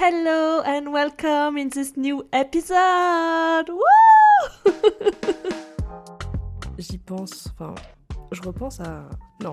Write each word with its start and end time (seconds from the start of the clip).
hello 0.00 0.62
and 0.64 0.94
welcome 0.94 1.58
in 1.58 1.68
this 1.68 1.94
new 1.94 2.26
episode. 2.32 3.70
J'y 6.78 6.96
pense, 6.96 7.50
enfin, 7.52 7.74
je 8.32 8.40
repense 8.40 8.80
à. 8.80 9.10
Non, 9.42 9.52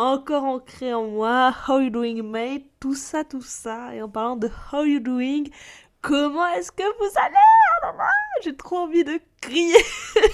encore 0.00 0.44
ancré 0.44 0.94
en 0.94 1.06
moi. 1.06 1.54
How 1.68 1.80
you 1.80 1.90
doing, 1.90 2.22
mate? 2.22 2.64
Tout 2.80 2.94
ça, 2.94 3.22
tout 3.22 3.42
ça. 3.42 3.94
Et 3.94 4.00
en 4.00 4.08
parlant 4.08 4.36
de 4.36 4.48
how 4.72 4.84
you 4.84 4.98
doing, 4.98 5.44
comment 6.00 6.46
est-ce 6.48 6.72
que 6.72 6.82
vous 6.82 7.18
allez? 7.22 7.94
J'ai 8.42 8.56
trop 8.56 8.78
envie 8.78 9.04
de 9.04 9.20
crier, 9.42 9.76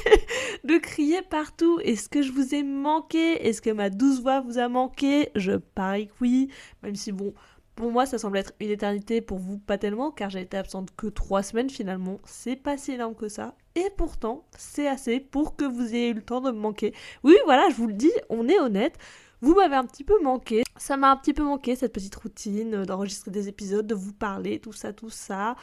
de 0.65 0.79
crier 0.79 1.23
partout. 1.23 1.81
Est-ce 1.81 2.09
que 2.09 2.23
je 2.23 2.31
vous 2.31 2.55
ai 2.55 2.63
manqué? 2.63 3.47
Est-ce 3.47 3.61
que 3.61 3.71
ma 3.71 3.91
douce 3.91 4.21
voix 4.21 4.41
vous 4.41 4.59
a 4.59 4.69
manqué? 4.69 5.31
Je 5.35 5.53
parie 5.53 6.09
que 6.09 6.13
oui, 6.21 6.49
même 6.85 6.95
si 6.95 7.11
bon, 7.11 7.35
pour 7.75 7.91
moi 7.91 8.07
ça 8.07 8.19
semble 8.19 8.39
être 8.39 8.53
une 8.61 8.71
éternité, 8.71 9.21
pour 9.21 9.39
vous 9.39 9.59
pas 9.59 9.79
tellement, 9.79 10.13
car 10.13 10.31
j'ai 10.31 10.43
été 10.43 10.57
absente 10.57 10.91
que 10.97 11.09
trois 11.09 11.43
semaines 11.43 11.71
finalement. 11.71 12.21
C'est 12.25 12.57
pas 12.57 12.79
si 12.79 12.93
énorme 12.93 13.17
que 13.17 13.29
ça. 13.29 13.55
Et 13.75 13.91
pourtant, 13.97 14.45
c'est 14.57 14.87
assez 14.87 15.19
pour 15.19 15.57
que 15.57 15.65
vous 15.65 15.95
ayez 15.95 16.11
eu 16.11 16.15
le 16.15 16.23
temps 16.23 16.41
de 16.41 16.53
me 16.53 16.59
manquer. 16.59 16.95
Oui, 17.25 17.37
voilà, 17.45 17.69
je 17.71 17.75
vous 17.75 17.89
le 17.89 17.95
dis, 17.95 18.13
on 18.31 18.49
est 18.49 18.61
honnête. 18.61 18.97
Vous 19.41 19.55
m'avez 19.55 19.77
un 19.77 19.85
petit 19.85 20.05
peu 20.05 20.21
manqué. 20.23 20.63
Ça 20.77 20.97
m'a 20.97 21.11
un 21.11 21.17
petit 21.17 21.33
peu 21.33 21.43
manqué 21.43 21.77
cette 21.77 21.93
petite 21.93 22.15
routine 22.17 22.75
euh, 22.75 22.85
d'enregistrer 22.85 23.31
des 23.31 23.49
épisodes, 23.49 23.87
de 23.87 23.95
vous 23.95 24.13
parler, 24.13 24.59
tout 24.59 24.73
ça, 24.73 24.93
tout 24.93 25.11
ça. 25.11 25.57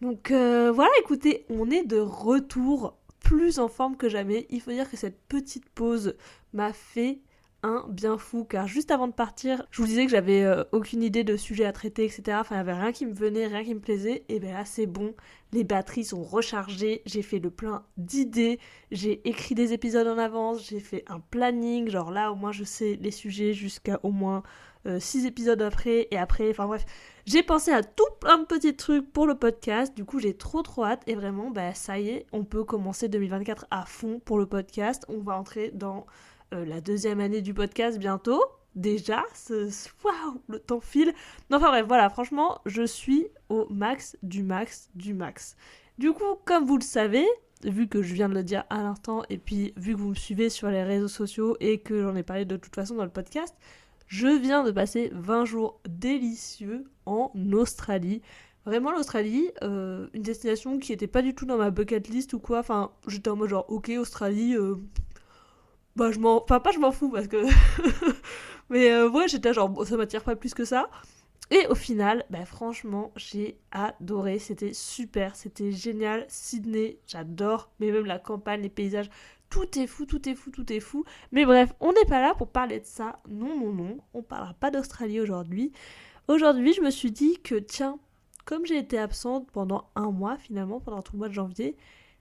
Donc 0.00 0.30
euh, 0.30 0.70
voilà, 0.72 0.90
écoutez, 1.00 1.44
on 1.48 1.70
est 1.70 1.84
de 1.84 1.98
retour 1.98 2.96
plus 3.20 3.58
en 3.58 3.68
forme 3.68 3.96
que 3.96 4.08
jamais. 4.08 4.46
Il 4.50 4.60
faut 4.60 4.70
dire 4.70 4.90
que 4.90 4.96
cette 4.96 5.20
petite 5.28 5.68
pause 5.70 6.14
m'a 6.52 6.72
fait 6.72 7.20
bien 7.88 8.18
fou 8.18 8.44
car 8.44 8.66
juste 8.66 8.90
avant 8.90 9.08
de 9.08 9.12
partir, 9.12 9.66
je 9.70 9.80
vous 9.80 9.88
disais 9.88 10.04
que 10.04 10.10
j'avais 10.10 10.42
euh, 10.42 10.64
aucune 10.72 11.02
idée 11.02 11.24
de 11.24 11.36
sujet 11.36 11.64
à 11.64 11.72
traiter, 11.72 12.04
etc. 12.04 12.38
Enfin, 12.40 12.56
il 12.56 12.58
n'y 12.58 12.60
avait 12.60 12.80
rien 12.80 12.92
qui 12.92 13.06
me 13.06 13.14
venait, 13.14 13.46
rien 13.46 13.64
qui 13.64 13.74
me 13.74 13.80
plaisait. 13.80 14.24
Et 14.28 14.40
bien 14.40 14.54
là, 14.54 14.64
c'est 14.64 14.86
bon. 14.86 15.14
Les 15.52 15.64
batteries 15.64 16.04
sont 16.04 16.22
rechargées. 16.22 17.02
J'ai 17.06 17.22
fait 17.22 17.38
le 17.38 17.50
plein 17.50 17.84
d'idées. 17.96 18.58
J'ai 18.90 19.26
écrit 19.28 19.54
des 19.54 19.72
épisodes 19.72 20.06
en 20.06 20.18
avance. 20.18 20.68
J'ai 20.68 20.80
fait 20.80 21.04
un 21.08 21.20
planning. 21.20 21.88
Genre 21.88 22.10
là, 22.10 22.32
au 22.32 22.34
moins, 22.34 22.52
je 22.52 22.64
sais 22.64 22.98
les 23.00 23.10
sujets 23.10 23.52
jusqu'à 23.52 24.00
au 24.02 24.10
moins 24.10 24.42
6 24.98 25.24
euh, 25.24 25.28
épisodes 25.28 25.62
après. 25.62 26.08
Et 26.10 26.18
après, 26.18 26.50
enfin 26.50 26.66
bref. 26.66 26.84
J'ai 27.26 27.42
pensé 27.42 27.72
à 27.72 27.82
tout 27.82 28.04
plein 28.20 28.38
de 28.38 28.44
petits 28.44 28.76
trucs 28.76 29.12
pour 29.12 29.26
le 29.26 29.34
podcast. 29.34 29.96
Du 29.96 30.04
coup, 30.04 30.20
j'ai 30.20 30.34
trop 30.34 30.62
trop 30.62 30.84
hâte. 30.84 31.02
Et 31.06 31.14
vraiment, 31.14 31.50
bah, 31.50 31.74
ça 31.74 31.98
y 31.98 32.08
est, 32.08 32.26
on 32.32 32.44
peut 32.44 32.64
commencer 32.64 33.08
2024 33.08 33.66
à 33.70 33.84
fond 33.86 34.20
pour 34.24 34.38
le 34.38 34.46
podcast. 34.46 35.04
On 35.08 35.20
va 35.20 35.38
entrer 35.38 35.70
dans 35.74 36.06
euh, 36.54 36.64
la 36.64 36.80
deuxième 36.80 37.20
année 37.20 37.42
du 37.42 37.54
podcast 37.54 37.98
bientôt. 37.98 38.42
Déjà, 38.74 39.24
waouh, 40.04 40.42
le 40.48 40.58
temps 40.58 40.80
file. 40.80 41.12
Non, 41.50 41.56
enfin 41.56 41.68
bref, 41.68 41.86
voilà, 41.88 42.10
franchement, 42.10 42.60
je 42.66 42.82
suis 42.82 43.26
au 43.48 43.66
max 43.70 44.16
du 44.22 44.42
max 44.42 44.90
du 44.94 45.14
max. 45.14 45.56
Du 45.98 46.12
coup, 46.12 46.36
comme 46.44 46.66
vous 46.66 46.76
le 46.76 46.82
savez, 46.82 47.26
vu 47.64 47.88
que 47.88 48.02
je 48.02 48.14
viens 48.14 48.28
de 48.28 48.34
le 48.34 48.44
dire 48.44 48.64
à 48.68 48.82
l'instant, 48.82 49.22
et 49.30 49.38
puis 49.38 49.72
vu 49.76 49.94
que 49.94 49.98
vous 49.98 50.10
me 50.10 50.14
suivez 50.14 50.50
sur 50.50 50.68
les 50.68 50.82
réseaux 50.82 51.08
sociaux 51.08 51.56
et 51.60 51.78
que 51.78 52.02
j'en 52.02 52.14
ai 52.16 52.22
parlé 52.22 52.44
de 52.44 52.56
toute 52.56 52.74
façon 52.74 52.94
dans 52.94 53.04
le 53.04 53.10
podcast, 53.10 53.54
je 54.06 54.28
viens 54.28 54.62
de 54.62 54.70
passer 54.70 55.10
20 55.14 55.46
jours 55.46 55.80
délicieux 55.88 56.84
en 57.06 57.32
Australie. 57.52 58.22
Vraiment 58.66 58.92
l'Australie, 58.92 59.50
euh, 59.62 60.08
une 60.12 60.22
destination 60.22 60.78
qui 60.78 60.92
n'était 60.92 61.06
pas 61.06 61.22
du 61.22 61.34
tout 61.34 61.46
dans 61.46 61.56
ma 61.56 61.70
bucket 61.70 62.08
list 62.08 62.34
ou 62.34 62.40
quoi. 62.40 62.58
Enfin, 62.60 62.92
j'étais 63.06 63.30
en 63.30 63.36
mode 63.36 63.48
genre, 63.48 63.64
ok, 63.68 63.90
Australie, 63.98 64.54
euh, 64.54 64.76
bah 65.96 66.10
je 66.12 66.18
m'en 66.18 66.42
enfin 66.42 66.60
pas 66.60 66.72
je 66.72 66.78
m'en 66.78 66.92
fous 66.92 67.10
parce 67.10 67.26
que 67.26 67.42
mais 68.70 68.90
euh, 68.90 69.08
ouais 69.08 69.28
j'étais 69.28 69.52
genre 69.54 69.86
ça 69.86 69.96
m'attire 69.96 70.22
pas 70.22 70.36
plus 70.36 70.54
que 70.54 70.64
ça. 70.64 70.90
Et 71.50 71.66
au 71.68 71.74
final 71.74 72.24
bah 72.30 72.44
franchement 72.44 73.12
j'ai 73.16 73.58
adoré. 73.72 74.38
C'était 74.38 74.74
super 74.74 75.34
c'était 75.36 75.72
génial. 75.72 76.26
Sydney 76.28 76.98
j'adore. 77.06 77.70
Mais 77.80 77.90
même 77.90 78.06
la 78.06 78.18
campagne 78.18 78.62
les 78.62 78.68
paysages 78.68 79.10
tout 79.48 79.78
est 79.78 79.86
fou 79.86 80.06
tout 80.06 80.28
est 80.28 80.34
fou 80.34 80.50
tout 80.50 80.70
est 80.72 80.80
fou. 80.80 81.04
Mais 81.32 81.44
bref 81.44 81.72
on 81.80 81.92
n'est 81.92 82.04
pas 82.08 82.20
là 82.20 82.34
pour 82.34 82.48
parler 82.48 82.80
de 82.80 82.86
ça. 82.86 83.20
Non 83.28 83.58
non 83.58 83.72
non 83.72 83.98
on 84.14 84.22
parlera 84.22 84.54
pas 84.54 84.70
d'Australie 84.70 85.20
aujourd'hui. 85.20 85.72
Aujourd'hui 86.28 86.74
je 86.74 86.82
me 86.82 86.90
suis 86.90 87.10
dit 87.10 87.38
que 87.42 87.54
tiens 87.54 87.98
comme 88.44 88.66
j'ai 88.66 88.78
été 88.78 88.98
absente 88.98 89.50
pendant 89.50 89.88
un 89.96 90.10
mois 90.10 90.36
finalement 90.36 90.80
pendant 90.80 91.02
tout 91.02 91.14
le 91.14 91.18
mois 91.18 91.28
de 91.28 91.34
janvier 91.34 91.76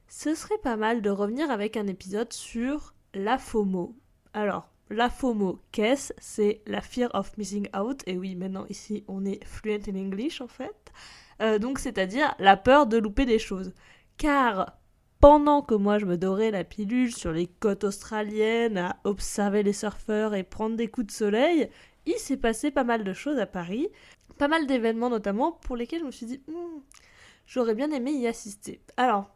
ce 0.08 0.36
serait 0.36 0.58
pas 0.60 0.76
mal 0.76 1.02
de 1.02 1.10
revenir 1.10 1.50
avec 1.50 1.78
un 1.78 1.88
épisode 1.88 2.32
sur 2.32 2.95
la 3.16 3.38
FOMO. 3.38 3.96
Alors, 4.34 4.70
la 4.90 5.10
FOMO, 5.10 5.60
qu'est-ce? 5.72 6.14
C'est 6.20 6.62
la 6.68 6.82
fear 6.82 7.10
of 7.14 7.36
missing 7.38 7.68
out. 7.76 8.02
Et 8.06 8.18
oui, 8.18 8.36
maintenant 8.36 8.66
ici, 8.70 9.04
on 9.08 9.26
est 9.26 9.44
fluent 9.44 9.82
in 9.88 9.96
English 9.96 10.42
en 10.42 10.48
fait. 10.48 10.92
Euh, 11.42 11.58
donc, 11.58 11.80
c'est-à-dire 11.80 12.36
la 12.40 12.58
peur 12.58 12.86
de 12.86 12.98
louper 12.98 13.26
des 13.26 13.40
choses. 13.40 13.74
Car 14.18 14.78
pendant 15.20 15.62
que 15.62 15.74
moi 15.74 15.98
je 15.98 16.06
me 16.06 16.18
dorais 16.18 16.52
la 16.52 16.64
pilule 16.64 17.12
sur 17.12 17.32
les 17.32 17.48
côtes 17.48 17.84
australiennes 17.84 18.78
à 18.78 18.98
observer 19.06 19.64
les 19.64 19.74
surfeurs 19.74 20.36
et 20.36 20.44
prendre 20.44 20.76
des 20.76 20.88
coups 20.88 21.08
de 21.08 21.12
soleil, 21.12 21.70
il 22.06 22.18
s'est 22.18 22.38
passé 22.38 22.70
pas 22.70 22.84
mal 22.84 23.04
de 23.04 23.14
choses 23.14 23.40
à 23.40 23.48
Paris. 23.48 23.88
Pas 24.38 24.48
mal 24.48 24.68
d'événements 24.68 25.10
notamment 25.10 25.54
pour 25.54 25.78
lesquels 25.78 26.02
je 26.02 26.06
me 26.06 26.12
suis 26.12 26.26
dit, 26.26 26.42
hmm, 26.48 26.82
j'aurais 27.48 27.74
bien 27.74 27.90
aimé 27.92 28.12
y 28.12 28.28
assister. 28.28 28.82
Alors, 28.98 29.32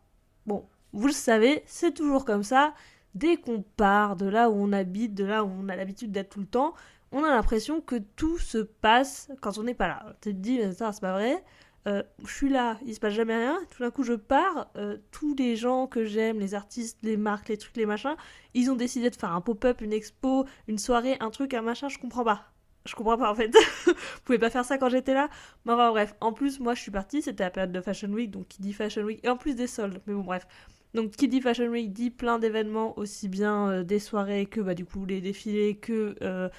bon, 0.45 0.67
vous 0.93 1.07
le 1.07 1.13
savez, 1.13 1.63
c'est 1.65 1.93
toujours 1.93 2.25
comme 2.25 2.43
ça 2.43 2.73
dès 3.19 3.37
qu'on 3.37 3.61
part 3.61 4.15
de 4.15 4.25
là 4.25 4.49
où 4.49 4.53
on 4.53 4.71
habite, 4.71 5.13
de 5.13 5.25
là 5.25 5.43
où 5.43 5.49
on 5.49 5.69
a 5.69 5.75
l'habitude 5.75 6.11
d'être 6.11 6.29
tout 6.29 6.39
le 6.39 6.45
temps, 6.47 6.73
on 7.11 7.23
a 7.23 7.29
l'impression 7.29 7.81
que 7.81 7.97
tout 8.15 8.37
se 8.37 8.59
passe 8.59 9.29
quand 9.41 9.57
on 9.57 9.63
n'est 9.63 9.73
pas 9.73 9.87
là. 9.87 10.15
Tu 10.21 10.33
te 10.33 10.39
dis, 10.39 10.59
ça 10.73 10.91
c'est 10.91 11.01
pas 11.01 11.13
vrai, 11.13 11.43
euh, 11.87 12.03
je 12.25 12.33
suis 12.33 12.49
là, 12.49 12.77
il 12.85 12.93
se 12.93 12.99
passe 12.99 13.13
jamais 13.13 13.35
rien, 13.35 13.57
tout 13.71 13.83
d'un 13.83 13.91
coup 13.91 14.03
je 14.03 14.13
pars, 14.13 14.69
euh, 14.75 14.97
tous 15.11 15.33
les 15.35 15.55
gens 15.55 15.87
que 15.87 16.05
j'aime, 16.05 16.39
les 16.39 16.53
artistes, 16.53 16.97
les 17.03 17.17
marques, 17.17 17.49
les 17.49 17.57
trucs, 17.57 17.77
les 17.77 17.85
machins, 17.85 18.15
ils 18.53 18.69
ont 18.69 18.75
décidé 18.75 19.09
de 19.09 19.15
faire 19.15 19.33
un 19.33 19.41
pop-up, 19.41 19.81
une 19.81 19.93
expo, 19.93 20.45
une 20.67 20.77
soirée, 20.77 21.17
un 21.19 21.29
truc, 21.29 21.53
un 21.53 21.61
machin, 21.61 21.89
je 21.89 21.97
comprends 21.97 22.23
pas. 22.23 22.51
Je 22.85 22.95
comprends 22.95 23.17
pas 23.17 23.31
en 23.31 23.35
fait. 23.35 23.53
Vous 23.85 23.93
pouvez 24.25 24.39
pas 24.39 24.49
faire 24.49 24.65
ça 24.65 24.77
quand 24.77 24.89
j'étais 24.89 25.13
là. 25.13 25.29
Mais 25.65 25.73
enfin 25.73 25.89
bref, 25.91 26.15
en 26.21 26.33
plus 26.33 26.59
moi 26.59 26.75
je 26.75 26.81
suis 26.81 26.91
partie, 26.91 27.21
c'était 27.21 27.43
la 27.43 27.51
période 27.51 27.71
de 27.71 27.81
Fashion 27.81 28.09
Week, 28.09 28.31
donc 28.31 28.47
qui 28.47 28.61
dit 28.61 28.73
Fashion 28.73 29.03
Week, 29.03 29.19
et 29.23 29.29
en 29.29 29.37
plus 29.37 29.55
des 29.55 29.67
soldes. 29.67 30.01
Mais 30.05 30.13
bon 30.13 30.21
bref. 30.21 30.47
Donc 30.93 31.11
qui 31.11 31.27
dit 31.27 31.41
Fashion 31.41 31.67
Week 31.67 31.91
dit 31.91 32.09
plein 32.09 32.39
d'événements, 32.39 32.97
aussi 32.97 33.27
bien 33.27 33.69
euh, 33.69 33.83
des 33.83 33.99
soirées 33.99 34.45
que 34.47 34.59
bah, 34.61 34.73
du 34.73 34.85
coup 34.85 35.05
les 35.05 35.21
défilés, 35.21 35.77
que 35.77 36.15
euh, 36.21 36.49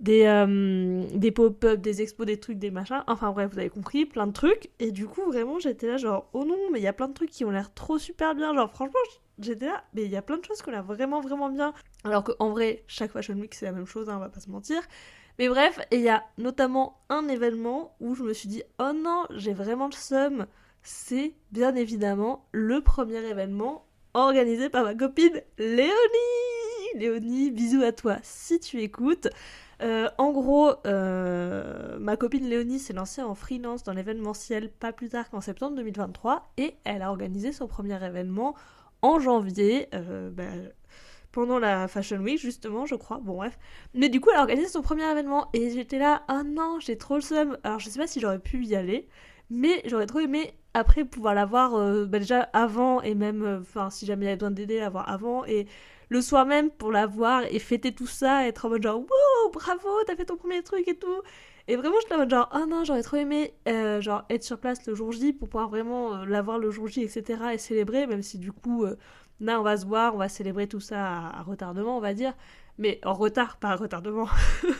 des, 0.00 0.24
euh, 0.24 1.04
des 1.14 1.30
pop-up, 1.30 1.80
des 1.80 2.02
expos, 2.02 2.26
des 2.26 2.38
trucs, 2.38 2.58
des 2.58 2.70
machins. 2.70 3.02
Enfin 3.06 3.30
bref, 3.32 3.50
vous 3.52 3.58
avez 3.58 3.70
compris, 3.70 4.04
plein 4.06 4.26
de 4.26 4.32
trucs. 4.32 4.70
Et 4.80 4.92
du 4.92 5.06
coup 5.06 5.22
vraiment 5.24 5.58
j'étais 5.58 5.86
là 5.86 5.96
genre 5.96 6.28
oh 6.34 6.44
non 6.44 6.58
mais 6.72 6.80
il 6.80 6.82
y 6.82 6.88
a 6.88 6.92
plein 6.92 7.08
de 7.08 7.14
trucs 7.14 7.30
qui 7.30 7.44
ont 7.44 7.50
l'air 7.50 7.72
trop 7.72 7.98
super 7.98 8.34
bien. 8.34 8.54
Genre 8.54 8.70
franchement 8.70 9.00
j'étais 9.38 9.66
là 9.66 9.82
mais 9.94 10.04
il 10.04 10.10
y 10.10 10.16
a 10.16 10.22
plein 10.22 10.36
de 10.38 10.44
choses 10.44 10.60
qui 10.60 10.68
ont 10.68 10.72
l'air 10.72 10.84
vraiment 10.84 11.20
vraiment 11.20 11.48
bien. 11.50 11.72
Alors 12.04 12.24
qu'en 12.24 12.50
vrai 12.50 12.84
chaque 12.86 13.12
Fashion 13.12 13.34
Week 13.34 13.54
c'est 13.54 13.66
la 13.66 13.72
même 13.72 13.86
chose, 13.86 14.10
hein, 14.10 14.16
on 14.16 14.20
va 14.20 14.28
pas 14.28 14.40
se 14.40 14.50
mentir. 14.50 14.82
Mais 15.38 15.48
bref, 15.48 15.80
il 15.90 16.00
y 16.02 16.10
a 16.10 16.22
notamment 16.36 17.00
un 17.08 17.26
événement 17.28 17.96
où 18.00 18.14
je 18.14 18.22
me 18.22 18.34
suis 18.34 18.48
dit 18.48 18.62
oh 18.78 18.92
non 18.94 19.24
j'ai 19.30 19.54
vraiment 19.54 19.86
le 19.86 19.92
seum 19.92 20.46
c'est 20.82 21.34
bien 21.52 21.74
évidemment 21.74 22.46
le 22.52 22.80
premier 22.80 23.18
événement 23.18 23.86
organisé 24.14 24.68
par 24.68 24.84
ma 24.84 24.94
copine 24.94 25.40
Léonie. 25.58 25.90
Léonie, 26.96 27.50
bisous 27.50 27.82
à 27.82 27.92
toi 27.92 28.18
si 28.22 28.58
tu 28.58 28.80
écoutes. 28.80 29.28
Euh, 29.82 30.10
en 30.18 30.32
gros, 30.32 30.72
euh, 30.86 31.98
ma 31.98 32.16
copine 32.16 32.48
Léonie 32.48 32.78
s'est 32.78 32.92
lancée 32.92 33.22
en 33.22 33.34
freelance 33.34 33.82
dans 33.82 33.92
l'événementiel 33.92 34.70
pas 34.70 34.92
plus 34.92 35.08
tard 35.08 35.30
qu'en 35.30 35.40
septembre 35.40 35.76
2023 35.76 36.52
et 36.58 36.74
elle 36.84 37.02
a 37.02 37.10
organisé 37.10 37.52
son 37.52 37.66
premier 37.66 38.04
événement 38.04 38.54
en 39.02 39.20
janvier. 39.20 39.88
Euh, 39.94 40.30
bah, 40.30 40.44
pendant 41.32 41.60
la 41.60 41.86
Fashion 41.86 42.18
Week, 42.18 42.38
justement, 42.38 42.86
je 42.86 42.96
crois. 42.96 43.18
Bon, 43.22 43.36
bref. 43.36 43.56
Mais 43.94 44.08
du 44.08 44.20
coup, 44.20 44.30
elle 44.30 44.38
a 44.38 44.40
organisé 44.40 44.68
son 44.68 44.82
premier 44.82 45.08
événement. 45.08 45.48
Et 45.52 45.70
j'étais 45.70 45.98
là, 45.98 46.24
ah 46.26 46.42
non, 46.42 46.78
j'ai 46.80 46.98
trop 46.98 47.14
le 47.14 47.20
seum. 47.20 47.56
Alors, 47.62 47.78
je 47.78 47.88
sais 47.88 48.00
pas 48.00 48.08
si 48.08 48.20
j'aurais 48.20 48.40
pu 48.40 48.64
y 48.64 48.74
aller. 48.74 49.08
Mais 49.48 49.80
j'aurais 49.86 50.06
trop 50.06 50.20
aimé 50.20 50.54
après 50.74 51.04
pouvoir 51.04 51.34
l'avoir 51.34 51.74
euh, 51.74 52.06
bah, 52.06 52.18
déjà 52.18 52.42
avant 52.52 53.02
et 53.02 53.14
même, 53.14 53.42
euh, 53.42 53.90
si 53.90 54.06
jamais 54.06 54.24
il 54.24 54.28
y 54.28 54.28
avait 54.28 54.36
besoin 54.36 54.50
d'aider, 54.50 54.78
l'avoir 54.80 55.08
avant 55.08 55.44
et 55.44 55.66
le 56.08 56.20
soir 56.20 56.46
même 56.46 56.70
pour 56.70 56.92
l'avoir 56.92 57.42
et 57.50 57.58
fêter 57.58 57.92
tout 57.92 58.06
ça, 58.06 58.46
être 58.46 58.66
en 58.66 58.70
mode 58.70 58.82
genre 58.82 58.98
wow 58.98 59.50
bravo 59.52 59.88
t'as 60.06 60.16
fait 60.16 60.24
ton 60.24 60.36
premier 60.36 60.62
truc 60.62 60.86
et 60.88 60.96
tout. 60.96 61.22
Et 61.68 61.76
vraiment, 61.76 61.96
je 62.08 62.14
en 62.14 62.28
genre, 62.28 62.50
oh 62.52 62.66
non, 62.68 62.82
j'aurais 62.84 63.02
trop 63.02 63.16
aimé 63.16 63.54
euh, 63.68 64.02
être 64.28 64.42
sur 64.42 64.58
place 64.58 64.84
le 64.86 64.94
jour 64.94 65.12
J 65.12 65.32
pour 65.32 65.48
pouvoir 65.48 65.68
vraiment 65.68 66.24
l'avoir 66.24 66.58
le 66.58 66.70
jour 66.72 66.88
J, 66.88 67.02
etc. 67.02 67.42
et 67.52 67.58
célébrer, 67.58 68.08
même 68.08 68.22
si 68.22 68.38
du 68.38 68.50
coup, 68.50 68.84
là, 69.40 69.60
on 69.60 69.62
va 69.62 69.76
se 69.76 69.86
voir, 69.86 70.14
on 70.14 70.18
va 70.18 70.28
célébrer 70.28 70.66
tout 70.66 70.80
ça 70.80 71.28
à, 71.28 71.42
retardement, 71.42 71.96
on 71.96 72.00
va 72.00 72.14
dire. 72.14 72.34
Mais 72.80 73.00
en 73.04 73.14
retard, 73.14 73.58
pas 73.58 73.68
à 73.68 73.76
retardement. 73.76 74.26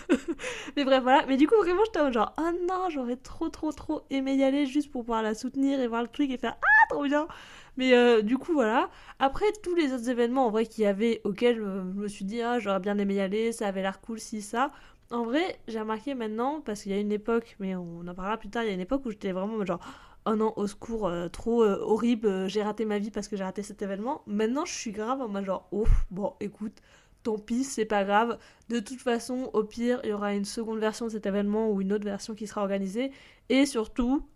mais 0.77 0.85
bref, 0.85 1.03
voilà. 1.03 1.25
Mais 1.29 1.37
du 1.37 1.47
coup, 1.47 1.55
vraiment, 1.59 1.85
j'étais 1.85 2.01
en 2.01 2.11
genre, 2.11 2.35
oh 2.39 2.51
non, 2.69 2.89
j'aurais 2.91 3.17
trop, 3.17 3.49
trop, 3.49 3.71
trop 3.71 4.03
aimé 4.11 4.35
y 4.35 4.43
aller 4.43 4.67
juste 4.67 4.91
pour 4.91 5.03
pouvoir 5.03 5.23
la 5.23 5.35
soutenir 5.35 5.79
et 5.79 5.87
voir 5.87 6.03
le 6.03 6.09
truc 6.09 6.31
et 6.31 6.39
faire, 6.39 6.57
ah, 6.61 6.87
trop 6.89 7.05
bien. 7.05 7.29
Mais 7.77 8.23
du 8.23 8.37
coup, 8.37 8.53
voilà. 8.53 8.91
Après, 9.21 9.47
tous 9.63 9.75
les 9.75 9.93
autres 9.93 10.09
événements, 10.11 10.47
en 10.47 10.51
vrai, 10.51 10.67
qu'il 10.67 10.85
y 10.85 10.87
avait, 10.87 11.21
auxquels 11.25 11.57
je 11.57 11.63
me 11.63 12.09
suis 12.09 12.25
dit, 12.25 12.43
ah, 12.43 12.59
j'aurais 12.59 12.81
bien 12.81 12.99
aimé 12.99 13.15
y 13.15 13.21
aller, 13.21 13.53
ça 13.53 13.69
avait 13.69 13.83
l'air 13.83 14.01
cool, 14.01 14.19
si, 14.19 14.43
ça. 14.43 14.71
En 15.11 15.25
vrai, 15.25 15.59
j'ai 15.69 15.81
remarqué 15.81 16.15
maintenant, 16.15 16.61
parce 16.61 16.83
qu'il 16.83 16.93
y 16.93 16.95
a 16.95 16.99
une 16.99 17.13
époque, 17.13 17.57
mais 17.61 17.75
on 17.75 18.07
en 18.07 18.15
parlera 18.15 18.37
plus 18.37 18.49
tard, 18.49 18.63
il 18.65 18.69
y 18.69 18.71
a 18.71 18.75
une 18.75 18.81
époque 18.81 19.05
où 19.07 19.11
j'étais 19.11 19.33
vraiment 19.33 19.65
genre, 19.65 19.81
oh 20.27 20.35
non, 20.37 20.53
au 20.57 20.67
secours, 20.67 21.09
euh, 21.09 21.29
trop 21.29 21.63
euh, 21.65 21.79
horrible, 21.81 22.27
euh, 22.27 22.49
j'ai 22.49 22.63
raté 22.63 22.85
ma 22.85 22.99
vie 22.99 23.11
parce 23.11 23.29
que 23.29 23.37
j'ai 23.37 23.45
raté 23.45 23.63
cet 23.63 23.83
événement. 23.83 24.23
Maintenant, 24.27 24.65
je 24.65 24.73
suis 24.73 24.93
grave 24.93 25.21
en 25.21 25.29
mode 25.29 25.45
genre, 25.45 25.69
oh, 25.73 25.87
bon, 26.11 26.35
écoute, 26.41 26.81
tant 27.23 27.39
pis, 27.39 27.65
c'est 27.65 27.85
pas 27.85 28.05
grave. 28.05 28.39
De 28.69 28.81
toute 28.81 29.01
façon, 29.01 29.51
au 29.53 29.65
pire, 29.65 30.01
il 30.05 30.11
y 30.11 30.13
aura 30.13 30.35
une 30.35 30.45
seconde 30.45 30.79
version 30.79 31.07
de 31.07 31.11
cet 31.13 31.27
événement 31.27 31.71
ou 31.71 31.81
une 31.81 31.93
autre 31.93 32.05
version 32.05 32.35
qui 32.35 32.47
sera 32.47 32.63
organisée. 32.63 33.13
Et 33.49 33.67
surtout, 33.67 34.27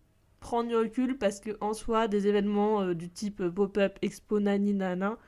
prendre 0.41 0.69
du 0.69 0.77
recul 0.77 1.19
parce 1.19 1.41
que 1.41 1.57
en 1.61 1.73
soi, 1.73 2.09
des 2.09 2.27
événements 2.27 2.93
du 2.95 3.09
type 3.11 3.49
pop-up, 3.49 3.99
expo, 4.03 4.41
nani, 4.41 4.75
nana, 4.75 5.19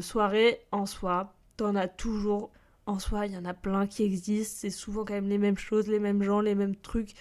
soirée, 0.00 0.60
en 0.72 0.86
soi, 0.86 1.34
t'en 1.56 1.74
as 1.76 1.88
toujours 1.88 2.50
en 2.86 2.98
soi, 2.98 3.26
il 3.26 3.32
y 3.32 3.36
en 3.36 3.44
a 3.44 3.54
plein 3.54 3.86
qui 3.86 4.02
existent. 4.02 4.56
C'est 4.60 4.70
souvent 4.70 5.04
quand 5.04 5.14
même 5.14 5.28
les 5.28 5.38
mêmes 5.38 5.58
choses, 5.58 5.88
les 5.88 5.98
mêmes 5.98 6.22
gens, 6.22 6.40
les 6.40 6.54
mêmes 6.54 6.76
trucs. 6.76 7.14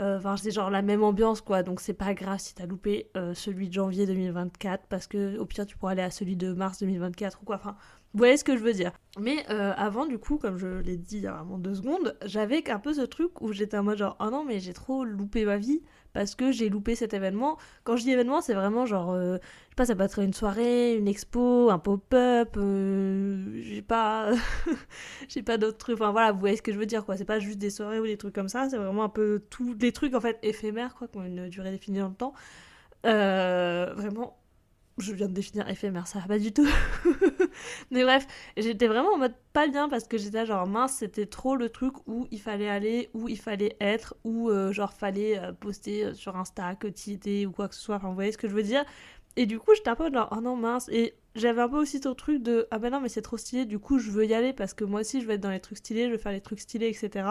Euh, 0.00 0.18
enfin, 0.18 0.36
c'est 0.36 0.50
genre 0.50 0.70
la 0.70 0.82
même 0.82 1.02
ambiance, 1.02 1.40
quoi. 1.40 1.62
Donc, 1.62 1.80
c'est 1.80 1.94
pas 1.94 2.12
grave 2.14 2.38
si 2.38 2.54
t'as 2.54 2.66
loupé 2.66 3.10
euh, 3.16 3.32
celui 3.34 3.68
de 3.68 3.72
janvier 3.72 4.06
2024, 4.06 4.84
parce 4.88 5.06
que 5.06 5.38
au 5.38 5.46
pire, 5.46 5.66
tu 5.66 5.76
pourras 5.76 5.92
aller 5.92 6.02
à 6.02 6.10
celui 6.10 6.36
de 6.36 6.52
mars 6.52 6.80
2024 6.80 7.40
ou 7.42 7.44
quoi. 7.46 7.56
Enfin, 7.56 7.76
vous 8.12 8.18
voyez 8.18 8.36
ce 8.38 8.44
que 8.44 8.56
je 8.56 8.62
veux 8.62 8.72
dire. 8.72 8.92
Mais 9.18 9.44
euh, 9.50 9.74
avant, 9.76 10.06
du 10.06 10.18
coup, 10.18 10.38
comme 10.38 10.56
je 10.56 10.66
l'ai 10.80 10.96
dit 10.96 11.16
il 11.18 11.22
y 11.24 11.26
a 11.26 11.32
vraiment 11.32 11.58
deux 11.58 11.74
secondes, 11.74 12.16
j'avais 12.24 12.68
un 12.70 12.78
peu 12.78 12.94
ce 12.94 13.02
truc 13.02 13.40
où 13.42 13.52
j'étais 13.52 13.76
en 13.76 13.82
mode 13.82 13.98
genre, 13.98 14.16
oh 14.20 14.30
non, 14.30 14.44
mais 14.44 14.58
j'ai 14.58 14.72
trop 14.72 15.04
loupé 15.04 15.44
ma 15.44 15.58
vie 15.58 15.82
parce 16.14 16.34
que 16.34 16.50
j'ai 16.50 16.70
loupé 16.70 16.94
cet 16.94 17.12
événement. 17.12 17.58
Quand 17.84 17.96
je 17.96 18.04
dis 18.04 18.10
événement, 18.10 18.40
c'est 18.40 18.54
vraiment 18.54 18.86
genre, 18.86 19.12
euh, 19.12 19.36
je 19.36 19.70
sais 19.70 19.74
pas, 19.76 19.84
ça 19.84 19.94
peut 19.94 20.02
être 20.04 20.18
une 20.20 20.32
soirée, 20.32 20.96
une 20.96 21.08
expo, 21.08 21.70
un 21.70 21.78
pop-up, 21.78 22.56
euh, 22.56 23.60
j'ai 23.62 23.82
pas, 23.82 24.30
j'ai 25.28 25.42
pas 25.42 25.58
d'autres 25.58 25.78
trucs. 25.78 26.00
Enfin 26.00 26.12
voilà, 26.12 26.32
vous 26.32 26.40
voyez 26.40 26.56
ce 26.56 26.62
que 26.62 26.72
je 26.72 26.78
veux 26.78 26.86
dire 26.86 27.04
quoi. 27.04 27.18
C'est 27.18 27.26
pas 27.26 27.38
juste 27.38 27.58
des 27.58 27.70
soirées 27.70 28.00
ou 28.00 28.06
des 28.06 28.16
trucs 28.16 28.34
comme 28.34 28.48
ça, 28.48 28.70
c'est 28.70 28.78
vraiment 28.78 29.04
un 29.04 29.10
peu 29.10 29.42
tous 29.50 29.74
des 29.74 29.92
trucs 29.92 30.14
en 30.14 30.20
fait 30.20 30.38
éphémères 30.42 30.94
quoi, 30.94 31.08
qui 31.08 31.18
ont 31.18 31.24
une 31.24 31.48
durée 31.48 31.70
définie 31.70 31.98
dans 31.98 32.08
le 32.08 32.14
temps. 32.14 32.32
vraiment 33.04 34.38
je 34.98 35.12
viens 35.12 35.28
de 35.28 35.32
définir 35.34 35.68
éphémère, 35.68 36.06
ça 36.06 36.20
va 36.20 36.26
pas 36.26 36.38
du 36.38 36.52
tout. 36.52 36.66
mais 37.90 38.02
bref, 38.02 38.26
j'étais 38.56 38.86
vraiment 38.86 39.14
en 39.14 39.18
mode 39.18 39.34
pas 39.52 39.68
bien 39.68 39.88
parce 39.88 40.04
que 40.04 40.18
j'étais 40.18 40.44
genre 40.44 40.66
mince, 40.66 40.96
c'était 40.98 41.26
trop 41.26 41.56
le 41.56 41.70
truc 41.70 41.94
où 42.06 42.26
il 42.30 42.40
fallait 42.40 42.68
aller, 42.68 43.10
où 43.14 43.28
il 43.28 43.38
fallait 43.38 43.76
être, 43.80 44.14
où 44.24 44.50
euh, 44.50 44.72
genre 44.72 44.92
fallait 44.92 45.38
euh, 45.38 45.52
poster 45.52 46.04
euh, 46.04 46.14
sur 46.14 46.36
Insta 46.36 46.74
que 46.74 46.88
tu 46.88 47.46
ou 47.46 47.52
quoi 47.52 47.68
que 47.68 47.74
ce 47.74 47.80
soit. 47.80 47.96
Enfin, 47.96 48.08
vous 48.08 48.14
voyez 48.14 48.32
ce 48.32 48.38
que 48.38 48.48
je 48.48 48.54
veux 48.54 48.62
dire? 48.62 48.84
Et 49.36 49.46
du 49.46 49.58
coup, 49.58 49.74
j'étais 49.74 49.90
un 49.90 49.96
peu 49.96 50.12
genre 50.12 50.28
oh 50.32 50.40
non 50.40 50.56
mince. 50.56 50.88
Et 50.90 51.14
j'avais 51.34 51.62
un 51.62 51.68
peu 51.68 51.78
aussi 51.78 52.00
ton 52.00 52.14
truc 52.14 52.42
de 52.42 52.66
ah 52.70 52.78
ben 52.78 52.90
non, 52.92 53.00
mais 53.00 53.08
c'est 53.08 53.22
trop 53.22 53.36
stylé, 53.36 53.64
du 53.64 53.78
coup, 53.78 53.98
je 53.98 54.10
veux 54.10 54.26
y 54.26 54.34
aller 54.34 54.52
parce 54.52 54.74
que 54.74 54.84
moi 54.84 55.00
aussi 55.00 55.20
je 55.20 55.26
veux 55.26 55.34
être 55.34 55.40
dans 55.40 55.50
les 55.50 55.60
trucs 55.60 55.78
stylés, 55.78 56.06
je 56.06 56.12
veux 56.12 56.18
faire 56.18 56.32
les 56.32 56.40
trucs 56.40 56.60
stylés, 56.60 56.88
etc. 56.88 57.28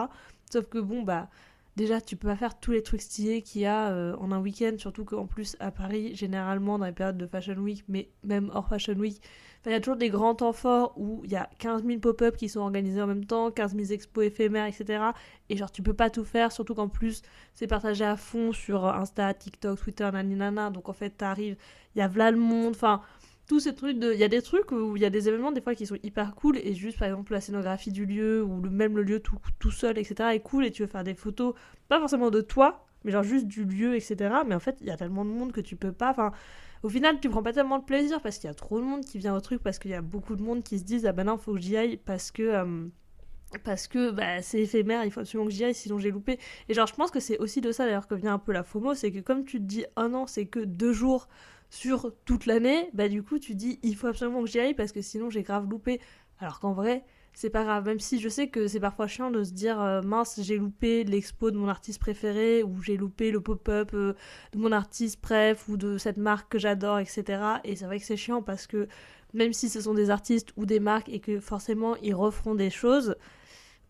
Sauf 0.50 0.66
que 0.66 0.78
bon, 0.78 1.02
bah 1.02 1.28
Déjà, 1.76 2.00
tu 2.00 2.16
peux 2.16 2.28
pas 2.28 2.36
faire 2.36 2.58
tous 2.58 2.72
les 2.72 2.82
trucs 2.82 3.02
stylés 3.02 3.42
qu'il 3.42 3.60
y 3.60 3.66
a 3.66 4.16
en 4.18 4.32
un 4.32 4.40
week-end, 4.40 4.72
surtout 4.78 5.04
qu'en 5.04 5.26
plus 5.26 5.58
à 5.60 5.70
Paris, 5.70 6.14
généralement 6.14 6.78
dans 6.78 6.86
les 6.86 6.92
périodes 6.92 7.18
de 7.18 7.26
Fashion 7.26 7.56
Week, 7.58 7.84
mais 7.86 8.08
même 8.24 8.50
hors 8.54 8.66
Fashion 8.66 8.94
Week, 8.94 9.20
il 9.66 9.72
y 9.72 9.74
a 9.74 9.80
toujours 9.80 9.96
des 9.96 10.10
grands 10.10 10.34
temps 10.34 10.52
forts 10.52 10.92
où 10.96 11.22
il 11.24 11.30
y 11.30 11.36
a 11.36 11.48
15 11.58 11.84
000 11.84 11.98
pop-up 11.98 12.36
qui 12.36 12.48
sont 12.48 12.60
organisés 12.60 13.02
en 13.02 13.06
même 13.06 13.24
temps, 13.24 13.50
15 13.50 13.74
000 13.74 13.92
expos 13.92 14.24
éphémères, 14.24 14.66
etc. 14.66 15.04
Et 15.48 15.56
genre, 15.56 15.72
tu 15.72 15.82
peux 15.82 15.94
pas 15.94 16.08
tout 16.08 16.24
faire, 16.24 16.52
surtout 16.52 16.74
qu'en 16.74 16.88
plus, 16.88 17.22
c'est 17.54 17.66
partagé 17.66 18.04
à 18.04 18.16
fond 18.16 18.52
sur 18.52 18.86
Insta, 18.86 19.34
TikTok, 19.34 19.80
Twitter, 19.80 20.08
naninana. 20.12 20.70
Donc 20.70 20.88
en 20.88 20.92
fait, 20.92 21.10
t'arrives, 21.10 21.56
il 21.94 21.98
y 21.98 22.02
a 22.02 22.08
v'là 22.08 22.30
le 22.30 22.38
monde, 22.38 22.74
enfin 22.74 23.02
tous 23.46 23.60
ces 23.60 23.74
trucs 23.74 23.98
de 23.98 24.12
il 24.12 24.18
y 24.18 24.24
a 24.24 24.28
des 24.28 24.42
trucs 24.42 24.72
où 24.72 24.96
il 24.96 25.02
y 25.02 25.04
a 25.04 25.10
des 25.10 25.28
événements 25.28 25.52
des 25.52 25.60
fois 25.60 25.74
qui 25.74 25.86
sont 25.86 25.98
hyper 26.02 26.34
cool. 26.34 26.58
Et 26.58 26.74
juste 26.74 26.98
par 26.98 27.08
exemple 27.08 27.32
la 27.32 27.40
scénographie 27.40 27.92
du 27.92 28.06
lieu 28.06 28.42
ou 28.42 28.60
le, 28.60 28.70
même 28.70 28.96
le 28.96 29.02
lieu 29.02 29.20
tout, 29.20 29.38
tout 29.58 29.70
seul 29.70 29.98
etc 29.98 30.30
est 30.32 30.40
cool. 30.40 30.64
Et 30.66 30.70
tu 30.70 30.82
veux 30.82 30.88
faire 30.88 31.04
des 31.04 31.14
photos 31.14 31.54
pas 31.88 31.98
forcément 32.00 32.30
de 32.30 32.40
toi 32.40 32.86
mais 33.04 33.12
genre 33.12 33.22
juste 33.22 33.46
du 33.46 33.64
lieu 33.64 33.94
etc 33.94 34.34
mais 34.46 34.54
en 34.56 34.60
fait 34.60 34.78
il 34.80 34.88
y 34.88 34.90
a 34.90 34.96
tellement 34.96 35.24
de 35.24 35.30
monde 35.30 35.52
que 35.52 35.60
tu 35.60 35.76
peux 35.76 35.92
pas. 35.92 36.10
Enfin 36.10 36.32
au 36.86 36.88
final 36.88 37.18
tu 37.18 37.28
prends 37.28 37.42
pas 37.42 37.52
tellement 37.52 37.80
de 37.80 37.84
plaisir 37.84 38.22
parce 38.22 38.38
qu'il 38.38 38.46
y 38.46 38.50
a 38.50 38.54
trop 38.54 38.78
de 38.78 38.84
monde 38.84 39.04
qui 39.04 39.18
vient 39.18 39.34
au 39.34 39.40
truc 39.40 39.60
parce 39.60 39.80
qu'il 39.80 39.90
y 39.90 39.94
a 39.94 40.02
beaucoup 40.02 40.36
de 40.36 40.42
monde 40.42 40.62
qui 40.62 40.78
se 40.78 40.84
disent 40.84 41.04
ah 41.04 41.10
ben 41.10 41.24
non 41.24 41.36
faut 41.36 41.54
que 41.54 41.60
j'y 41.60 41.76
aille 41.76 41.96
parce 41.96 42.30
que 42.30 42.42
euh, 42.44 42.86
parce 43.64 43.88
que 43.88 44.12
bah, 44.12 44.40
c'est 44.40 44.60
éphémère, 44.60 45.04
il 45.04 45.10
faut 45.10 45.18
absolument 45.18 45.48
que 45.48 45.52
j'y 45.52 45.64
aille, 45.64 45.74
sinon 45.74 45.98
j'ai 45.98 46.10
loupé. 46.10 46.38
Et 46.68 46.74
genre, 46.74 46.86
je 46.86 46.94
pense 46.94 47.10
que 47.10 47.20
c'est 47.20 47.38
aussi 47.38 47.60
de 47.60 47.72
ça 47.72 47.86
d'ailleurs 47.86 48.06
que 48.06 48.14
vient 48.14 48.34
un 48.34 48.38
peu 48.38 48.52
la 48.52 48.62
FOMO, 48.62 48.94
c'est 48.94 49.12
que 49.12 49.20
comme 49.20 49.44
tu 49.44 49.58
te 49.58 49.64
dis, 49.64 49.84
oh 49.96 50.08
non, 50.08 50.26
c'est 50.26 50.46
que 50.46 50.58
deux 50.60 50.92
jours 50.92 51.28
sur 51.70 52.12
toute 52.24 52.46
l'année, 52.46 52.90
bah 52.92 53.08
du 53.08 53.22
coup 53.22 53.38
tu 53.38 53.54
dis 53.54 53.80
il 53.82 53.96
faut 53.96 54.06
absolument 54.06 54.42
que 54.42 54.48
j'y 54.48 54.60
aille 54.60 54.74
parce 54.74 54.92
que 54.92 55.02
sinon 55.02 55.30
j'ai 55.30 55.42
grave 55.42 55.68
loupé. 55.68 56.00
Alors 56.38 56.60
qu'en 56.60 56.72
vrai, 56.72 57.04
c'est 57.36 57.50
pas 57.50 57.64
grave, 57.64 57.84
même 57.84 58.00
si 58.00 58.18
je 58.18 58.30
sais 58.30 58.48
que 58.48 58.66
c'est 58.66 58.80
parfois 58.80 59.06
chiant 59.06 59.30
de 59.30 59.44
se 59.44 59.52
dire 59.52 59.78
euh, 59.78 60.00
mince, 60.00 60.40
j'ai 60.42 60.56
loupé 60.56 61.04
l'expo 61.04 61.50
de 61.50 61.58
mon 61.58 61.68
artiste 61.68 62.00
préféré 62.00 62.62
ou 62.62 62.80
j'ai 62.80 62.96
loupé 62.96 63.30
le 63.30 63.42
pop-up 63.42 63.90
euh, 63.92 64.14
de 64.52 64.58
mon 64.58 64.72
artiste 64.72 65.20
préf 65.20 65.68
ou 65.68 65.76
de 65.76 65.98
cette 65.98 66.16
marque 66.16 66.50
que 66.50 66.58
j'adore, 66.58 66.98
etc. 66.98 67.42
Et 67.64 67.76
c'est 67.76 67.84
vrai 67.84 68.00
que 68.00 68.06
c'est 68.06 68.16
chiant 68.16 68.40
parce 68.40 68.66
que 68.66 68.88
même 69.34 69.52
si 69.52 69.68
ce 69.68 69.82
sont 69.82 69.92
des 69.92 70.08
artistes 70.08 70.54
ou 70.56 70.64
des 70.64 70.80
marques 70.80 71.10
et 71.10 71.20
que 71.20 71.38
forcément 71.38 71.94
ils 71.96 72.14
referont 72.14 72.54
des 72.54 72.70
choses, 72.70 73.16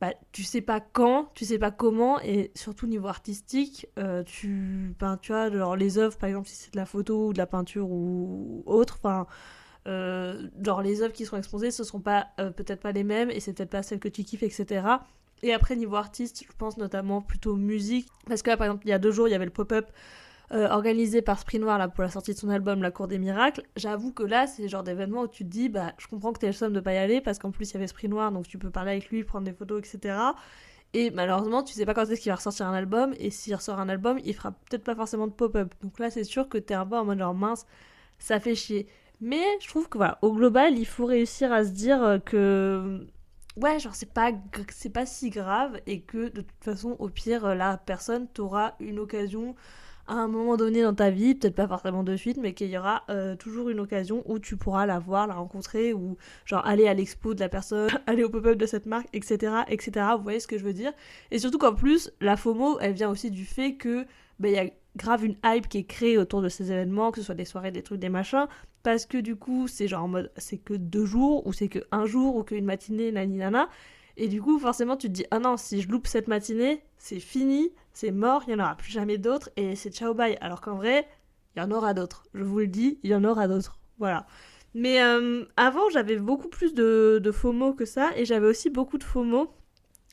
bah, 0.00 0.12
tu 0.32 0.43
sais 0.43 0.60
pas 0.60 0.81
quand, 0.81 1.31
tu 1.34 1.44
sais 1.44 1.58
pas 1.60 1.70
comment, 1.70 2.20
et 2.22 2.50
surtout 2.56 2.88
niveau 2.88 3.06
artistique, 3.06 3.87
euh, 3.96 4.25
tu, 4.25 4.96
ben, 4.98 5.19
tu 5.19 5.31
vois, 5.31 5.52
genre 5.52 5.76
les 5.76 5.98
œuvres, 5.98 6.19
par 6.19 6.28
exemple, 6.28 6.48
si 6.48 6.56
c'est 6.56 6.72
de 6.72 6.78
la 6.78 6.84
photo 6.84 7.28
ou 7.28 7.32
de 7.32 7.38
la 7.38 7.46
peinture 7.46 7.88
ou 7.88 8.64
autre, 8.66 8.98
enfin, 8.98 9.28
euh, 9.86 10.48
genre 10.62 10.82
les 10.82 11.02
œuvres 11.02 11.12
qui 11.12 11.24
seront 11.24 11.36
exposées, 11.36 11.70
ce 11.70 11.84
seront 11.84 12.00
pas 12.00 12.28
euh, 12.40 12.50
peut-être 12.50 12.80
pas 12.80 12.92
les 12.92 13.04
mêmes, 13.04 13.30
et 13.30 13.40
c'est 13.40 13.52
peut-être 13.52 13.70
pas 13.70 13.82
celles 13.82 14.00
que 14.00 14.08
tu 14.08 14.24
kiffes, 14.24 14.42
etc. 14.42 14.86
Et 15.42 15.52
après, 15.52 15.76
niveau 15.76 15.96
artiste, 15.96 16.44
je 16.44 16.56
pense 16.56 16.76
notamment 16.76 17.22
plutôt 17.22 17.56
musique, 17.56 18.08
parce 18.26 18.42
que 18.42 18.50
là, 18.50 18.56
par 18.56 18.66
exemple, 18.66 18.86
il 18.86 18.90
y 18.90 18.92
a 18.92 18.98
deux 18.98 19.12
jours, 19.12 19.28
il 19.28 19.32
y 19.32 19.34
avait 19.34 19.44
le 19.44 19.50
pop-up 19.50 19.86
euh, 20.52 20.68
organisé 20.68 21.22
par 21.22 21.38
Spring 21.38 21.60
Noir 21.60 21.78
là, 21.78 21.88
pour 21.88 22.02
la 22.02 22.10
sortie 22.10 22.32
de 22.32 22.38
son 22.38 22.48
album 22.48 22.80
La 22.80 22.90
Cour 22.90 23.08
des 23.08 23.18
Miracles, 23.18 23.62
j'avoue 23.76 24.12
que 24.12 24.22
là, 24.22 24.46
c'est 24.46 24.62
le 24.62 24.69
genre 24.69 24.82
d'événement 24.82 25.22
où 25.22 25.28
tu 25.28 25.44
te 25.44 25.48
dis, 25.50 25.69
bah, 25.69 25.93
je 25.98 26.06
comprends 26.06 26.32
que 26.32 26.38
t'es 26.38 26.46
le 26.46 26.52
somme 26.52 26.72
de 26.72 26.81
pas 26.81 26.94
y 26.94 26.98
aller 26.98 27.20
parce 27.20 27.38
qu'en 27.38 27.50
plus, 27.50 27.70
il 27.70 27.74
y 27.74 27.76
avait 27.76 27.88
Spring 27.88 28.10
Noir, 28.10 28.32
donc 28.32 28.46
tu 28.46 28.58
peux 28.58 28.70
parler 28.70 28.93
avec 28.93 29.10
lui, 29.10 29.24
prendre 29.24 29.44
des 29.44 29.52
photos, 29.52 29.81
etc. 29.81 30.16
Et 30.94 31.10
malheureusement, 31.10 31.62
tu 31.62 31.74
sais 31.74 31.84
pas 31.84 31.94
quand 31.94 32.08
est-ce 32.08 32.20
qu'il 32.20 32.31
va 32.31 32.36
ressortir 32.36 32.66
un 32.66 32.74
album, 32.74 33.12
et 33.19 33.31
s'il 33.31 33.55
ressort 33.55 33.81
un 33.81 33.88
album, 33.88 34.19
il 34.24 34.34
fera 34.34 34.52
peut-être 34.52 34.84
pas 34.84 34.94
forcément 34.94 35.26
de 35.26 35.32
pop-up. 35.32 35.74
Donc 35.82 35.98
là, 35.98 36.10
c'est 36.10 36.24
sûr 36.24 36.48
que 36.48 36.58
t'es 36.58 36.74
un 36.74 36.86
peu 36.86 36.96
en 36.96 37.05
mode 37.05 37.19
genre 37.19 37.34
mince, 37.34 37.66
ça 38.19 38.40
fait 38.40 38.55
chier. 38.55 38.86
Mais 39.20 39.44
je 39.61 39.69
trouve 39.69 39.89
que 39.89 39.99
voilà, 39.99 40.19
au 40.23 40.32
global, 40.32 40.79
il 40.79 40.87
faut 40.87 41.06
réussir 41.06 41.53
à 41.53 41.65
se 41.65 41.70
dire 41.70 42.20
que 42.25 43.06
ouais, 43.56 43.79
genre 43.79 43.94
c'est 43.94 44.13
pas 44.13 44.32
c'est 44.70 44.91
pas 44.91 45.06
si 45.06 45.31
grave 45.31 45.81
et 45.87 46.01
que 46.03 46.29
de 46.29 46.43
toute 46.43 46.65
façon, 46.65 46.96
au 46.99 47.08
pire, 47.08 47.55
la 47.55 47.79
personne 47.79 48.29
t'aura 48.29 48.75
une 48.81 48.99
occasion 48.99 49.55
à 50.08 50.15
un 50.15 50.29
moment 50.29 50.56
donné 50.56 50.82
dans 50.82 50.94
ta 50.94 51.11
vie, 51.11 51.35
peut-être 51.35 51.55
pas 51.55 51.67
forcément 51.67 52.05
de 52.05 52.17
suite, 52.17 52.39
mais 52.41 52.55
qu'il 52.55 52.69
y 52.69 52.79
aura 52.79 53.03
euh, 53.11 53.35
toujours 53.37 53.70
une 53.70 53.81
occasion 53.81 54.23
où 54.27 54.39
tu 54.39 54.56
pourras 54.56 54.87
la 54.87 54.99
voir, 54.99 55.27
la 55.27 55.35
rencontrer, 55.35 55.93
ou 55.93 56.17
genre 56.44 56.65
aller 56.67 56.87
à 56.87 56.94
l'expo 56.94 57.35
de 57.35 57.41
la 57.41 57.49
personne, 57.49 57.91
aller 58.06 58.23
au 58.23 58.29
pop-up 58.29 58.56
de 58.56 58.67
cette 58.67 58.87
marque, 58.87 59.08
etc., 59.13 59.63
etc. 59.69 60.06
Vous 60.17 60.23
voyez 60.23 60.41
ce 60.41 60.46
que 60.46 60.58
je 60.58 60.65
veux 60.65 60.73
dire? 60.73 60.93
Et 61.31 61.39
surtout 61.39 61.58
qu'en 61.58 61.75
plus, 61.75 62.13
la 62.20 62.37
FOMO, 62.37 62.79
elle 62.81 62.93
vient 62.93 63.11
aussi 63.11 63.31
du 63.31 63.44
fait 63.44 63.75
que 63.75 64.06
ben, 64.39 64.49
il 64.49 64.55
y 64.55 64.58
a 64.58 64.70
grave 64.96 65.25
une 65.25 65.37
hype 65.44 65.69
qui 65.69 65.79
est 65.79 65.85
créée 65.85 66.19
autour 66.19 66.41
de 66.41 66.49
ces 66.49 66.70
événements, 66.73 67.11
que 67.11 67.20
ce 67.20 67.27
soit 67.27 67.35
des 67.35 67.44
soirées, 67.44 67.70
des 67.70 67.82
trucs, 67.82 68.01
des 68.01 68.08
machins, 68.08 68.46
parce 68.86 69.05
que 69.05 69.19
du 69.19 69.34
coup, 69.34 69.66
c'est 69.66 69.88
genre 69.88 70.05
en 70.05 70.08
mode, 70.08 70.31
c'est 70.36 70.58
que 70.58 70.72
deux 70.72 71.06
jours, 71.06 71.44
ou 71.44 71.52
c'est 71.52 71.66
que 71.66 71.81
un 71.90 72.06
jour, 72.06 72.36
ou 72.36 72.44
qu'une 72.44 72.64
matinée, 72.64 73.10
nani 73.10 73.38
nana. 73.38 73.69
Et 74.16 74.28
du 74.28 74.40
coup, 74.40 74.60
forcément, 74.60 74.96
tu 74.96 75.08
te 75.08 75.12
dis, 75.12 75.26
ah 75.32 75.40
non, 75.40 75.56
si 75.56 75.82
je 75.82 75.88
loupe 75.88 76.06
cette 76.06 76.28
matinée, 76.28 76.84
c'est 76.96 77.19
fini, 77.19 77.72
c'est 77.93 78.12
mort, 78.12 78.44
il 78.46 78.55
n'y 78.55 78.60
en 78.60 78.64
aura 78.64 78.76
plus 78.76 78.93
jamais 78.93 79.19
d'autres, 79.19 79.50
et 79.56 79.74
c'est 79.74 79.90
ciao 79.93 80.14
bye. 80.14 80.38
Alors 80.40 80.60
qu'en 80.60 80.76
vrai, 80.76 81.08
il 81.56 81.58
y 81.58 81.62
en 81.64 81.72
aura 81.72 81.94
d'autres. 81.94 82.28
Je 82.32 82.44
vous 82.44 82.60
le 82.60 82.69
dis, 82.69 83.00
il 83.02 83.10
y 83.10 83.14
en 83.16 83.24
aura 83.24 83.48
d'autres. 83.48 83.81
Voilà. 83.98 84.28
Mais 84.72 85.02
euh, 85.02 85.44
avant, 85.56 85.90
j'avais 85.90 86.14
beaucoup 86.19 86.48
plus 86.48 86.72
de, 86.72 87.20
FOMO 87.32 87.72
que 87.72 87.86
ça, 87.86 88.12
et 88.14 88.24
j'avais 88.24 88.46
aussi 88.46 88.70
beaucoup 88.70 88.98
de 88.98 89.05
FOMO 89.05 89.50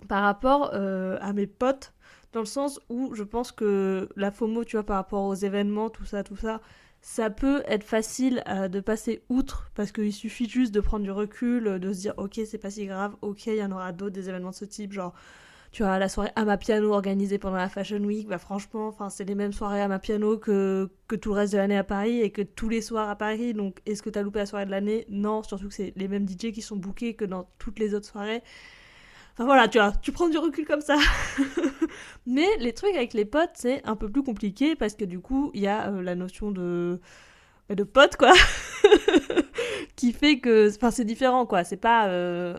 par 0.07 0.23
rapport 0.23 0.71
euh, 0.73 1.19
à 1.21 1.31
mes 1.33 1.45
potes, 1.45 1.93
dans 2.31 2.39
le 2.39 2.47
sens 2.47 2.79
où 2.89 3.13
je 3.13 3.21
pense 3.21 3.51
que 3.51 4.09
la 4.15 4.31
FOMO, 4.31 4.63
tu 4.63 4.77
vois, 4.77 4.83
par 4.83 4.95
rapport 4.95 5.25
aux 5.25 5.35
événements, 5.35 5.91
tout 5.91 6.05
ça, 6.05 6.23
tout 6.23 6.37
ça, 6.37 6.59
ça 7.03 7.29
peut 7.29 7.63
être 7.67 7.83
facile 7.83 8.41
euh, 8.47 8.69
de 8.69 8.79
passer 8.79 9.21
outre 9.29 9.69
parce 9.75 9.91
qu'il 9.91 10.13
suffit 10.13 10.49
juste 10.49 10.73
de 10.73 10.79
prendre 10.79 11.03
du 11.03 11.11
recul, 11.11 11.79
de 11.79 11.93
se 11.93 11.99
dire 11.99 12.13
ok 12.17 12.39
c'est 12.45 12.57
pas 12.57 12.71
si 12.71 12.85
grave, 12.87 13.15
ok 13.21 13.45
il 13.47 13.57
y 13.57 13.63
en 13.63 13.71
aura 13.71 13.91
d'autres 13.91 14.13
des 14.15 14.29
événements 14.29 14.51
de 14.51 14.55
ce 14.55 14.65
type, 14.65 14.93
genre 14.93 15.13
tu 15.73 15.83
as 15.83 15.99
la 15.99 16.07
soirée 16.07 16.29
à 16.35 16.45
ma 16.45 16.57
piano 16.57 16.93
organisée 16.93 17.39
pendant 17.39 17.57
la 17.57 17.67
Fashion 17.67 17.97
Week, 17.97 18.27
bah 18.27 18.37
franchement, 18.37 18.95
c'est 19.09 19.25
les 19.25 19.33
mêmes 19.33 19.51
soirées 19.51 19.81
à 19.81 19.87
ma 19.87 19.97
piano 19.97 20.37
que, 20.37 20.89
que 21.07 21.15
tout 21.15 21.29
le 21.29 21.35
reste 21.35 21.53
de 21.53 21.57
l'année 21.57 21.77
à 21.77 21.83
Paris 21.83 22.21
et 22.21 22.29
que 22.29 22.43
tous 22.43 22.69
les 22.69 22.81
soirs 22.81 23.09
à 23.09 23.15
Paris. 23.15 23.53
Donc 23.55 23.81
est-ce 23.87 24.03
que 24.03 24.11
tu 24.11 24.19
as 24.19 24.21
loupé 24.21 24.37
la 24.37 24.45
soirée 24.45 24.65
de 24.67 24.71
l'année? 24.71 25.07
Non, 25.09 25.41
surtout 25.41 25.67
que 25.69 25.73
c'est 25.73 25.91
les 25.95 26.07
mêmes 26.07 26.29
DJ 26.29 26.51
qui 26.51 26.61
sont 26.61 26.77
bookés 26.77 27.15
que 27.15 27.25
dans 27.25 27.49
toutes 27.57 27.79
les 27.79 27.95
autres 27.95 28.05
soirées. 28.05 28.43
Enfin 29.33 29.45
voilà, 29.45 29.67
tu 29.67 29.79
tu 30.01 30.11
prends 30.11 30.29
du 30.29 30.37
recul 30.37 30.65
comme 30.65 30.81
ça. 30.81 30.97
Mais 32.27 32.47
les 32.59 32.73
trucs 32.73 32.95
avec 32.95 33.13
les 33.13 33.25
potes, 33.25 33.51
c'est 33.55 33.81
un 33.85 33.95
peu 33.95 34.09
plus 34.09 34.23
compliqué 34.23 34.75
parce 34.75 34.93
que 34.93 35.05
du 35.05 35.19
coup, 35.19 35.49
il 35.55 35.61
y 35.61 35.67
a 35.67 35.89
euh, 35.89 36.03
la 36.03 36.15
notion 36.15 36.51
de 36.51 36.99
bah, 37.69 37.75
de 37.75 37.83
potes 37.83 38.15
quoi. 38.17 38.33
Qui 39.95 40.11
fait 40.13 40.39
que 40.39 40.69
enfin 40.75 40.91
c'est 40.91 41.05
différent 41.05 41.45
quoi. 41.45 41.63
C'est 41.63 41.77
pas 41.77 42.07
euh, 42.09 42.57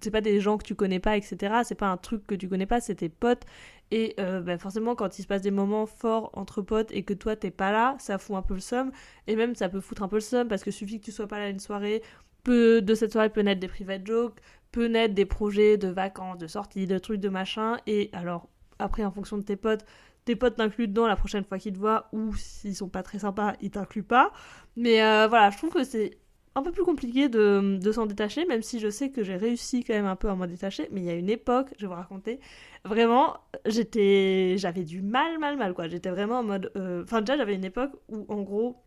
c'est 0.00 0.10
pas 0.10 0.20
des 0.20 0.40
gens 0.40 0.56
que 0.58 0.64
tu 0.64 0.74
connais 0.74 1.00
pas 1.00 1.16
etc 1.16 1.62
c'est 1.64 1.74
pas 1.74 1.88
un 1.88 1.96
truc 1.96 2.26
que 2.26 2.34
tu 2.34 2.48
connais 2.48 2.66
pas 2.66 2.80
c'est 2.80 2.96
tes 2.96 3.08
potes. 3.08 3.42
Et 3.90 4.14
euh, 4.18 4.40
bah, 4.40 4.56
forcément 4.58 4.94
quand 4.94 5.18
il 5.18 5.22
se 5.22 5.26
passe 5.28 5.42
des 5.42 5.50
moments 5.50 5.86
forts 5.86 6.30
entre 6.32 6.62
potes 6.62 6.90
et 6.92 7.02
que 7.04 7.14
toi 7.14 7.36
t'es 7.36 7.50
pas 7.50 7.70
là 7.70 7.96
ça 7.98 8.18
fout 8.18 8.36
un 8.36 8.42
peu 8.42 8.54
le 8.54 8.60
seum 8.60 8.90
et 9.26 9.36
même 9.36 9.54
ça 9.54 9.68
peut 9.68 9.80
foutre 9.80 10.02
un 10.02 10.08
peu 10.08 10.16
le 10.16 10.20
seum 10.20 10.48
parce 10.48 10.64
que 10.64 10.70
suffit 10.70 11.00
que 11.00 11.04
tu 11.04 11.12
sois 11.12 11.26
pas 11.28 11.38
là 11.38 11.48
une 11.48 11.60
soirée 11.60 12.02
peu 12.44 12.80
de 12.82 12.94
cette 12.94 13.12
soirée 13.12 13.30
peut 13.30 13.42
naître 13.42 13.60
des 13.60 13.68
private 13.68 14.06
jokes 14.06 14.38
peut 14.72 14.86
naître 14.86 15.14
des 15.14 15.26
projets 15.26 15.76
de 15.76 15.88
vacances 15.88 16.38
de 16.38 16.46
sorties 16.46 16.86
de 16.86 16.98
trucs 16.98 17.20
de 17.20 17.28
machin 17.28 17.78
et 17.86 18.10
alors 18.12 18.48
après 18.78 19.04
en 19.04 19.10
fonction 19.10 19.38
de 19.38 19.42
tes 19.42 19.56
potes 19.56 19.84
tes 20.24 20.36
potes 20.36 20.56
t'incluent 20.56 20.88
dedans 20.88 21.06
la 21.06 21.16
prochaine 21.16 21.44
fois 21.44 21.58
qu'ils 21.58 21.72
te 21.74 21.78
voient, 21.78 22.08
ou 22.12 22.34
s'ils 22.34 22.74
sont 22.74 22.88
pas 22.88 23.02
très 23.02 23.20
sympas, 23.20 23.54
ils 23.60 23.70
t'incluent 23.70 24.02
pas. 24.02 24.32
Mais 24.76 25.02
euh, 25.02 25.26
voilà, 25.28 25.50
je 25.50 25.58
trouve 25.58 25.70
que 25.70 25.84
c'est 25.84 26.18
un 26.56 26.62
peu 26.62 26.70
plus 26.72 26.84
compliqué 26.84 27.28
de, 27.28 27.78
de 27.80 27.92
s'en 27.92 28.06
détacher, 28.06 28.46
même 28.46 28.62
si 28.62 28.78
je 28.78 28.88
sais 28.88 29.10
que 29.10 29.24
j'ai 29.24 29.36
réussi 29.36 29.82
quand 29.84 29.94
même 29.94 30.06
un 30.06 30.16
peu 30.16 30.28
à 30.28 30.34
m'en 30.34 30.46
détacher. 30.46 30.88
Mais 30.92 31.00
il 31.00 31.06
y 31.06 31.10
a 31.10 31.14
une 31.14 31.30
époque, 31.30 31.68
je 31.76 31.82
vais 31.82 31.88
vous 31.88 31.94
raconter, 31.94 32.40
vraiment, 32.84 33.36
j'étais, 33.66 34.54
j'avais 34.56 34.84
du 34.84 35.02
mal, 35.02 35.38
mal, 35.38 35.56
mal, 35.56 35.74
quoi. 35.74 35.88
J'étais 35.88 36.10
vraiment 36.10 36.38
en 36.38 36.44
mode. 36.44 36.70
Euh, 36.76 37.02
enfin, 37.04 37.20
déjà, 37.20 37.36
j'avais 37.36 37.54
une 37.54 37.64
époque 37.64 37.92
où, 38.08 38.24
en 38.28 38.42
gros, 38.42 38.83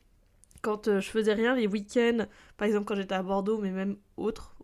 quand 0.62 0.88
euh, 0.88 1.00
je 1.00 1.10
faisais 1.10 1.34
rien 1.34 1.56
les 1.56 1.68
week-ends, 1.68 2.26
par 2.58 2.68
exemple 2.68 2.86
quand 2.86 2.96
j'étais 2.96 3.16
à 3.16 3.24
Bordeaux, 3.24 3.60
mais 3.60 3.72
même 3.72 3.98
autre, 4.18 4.56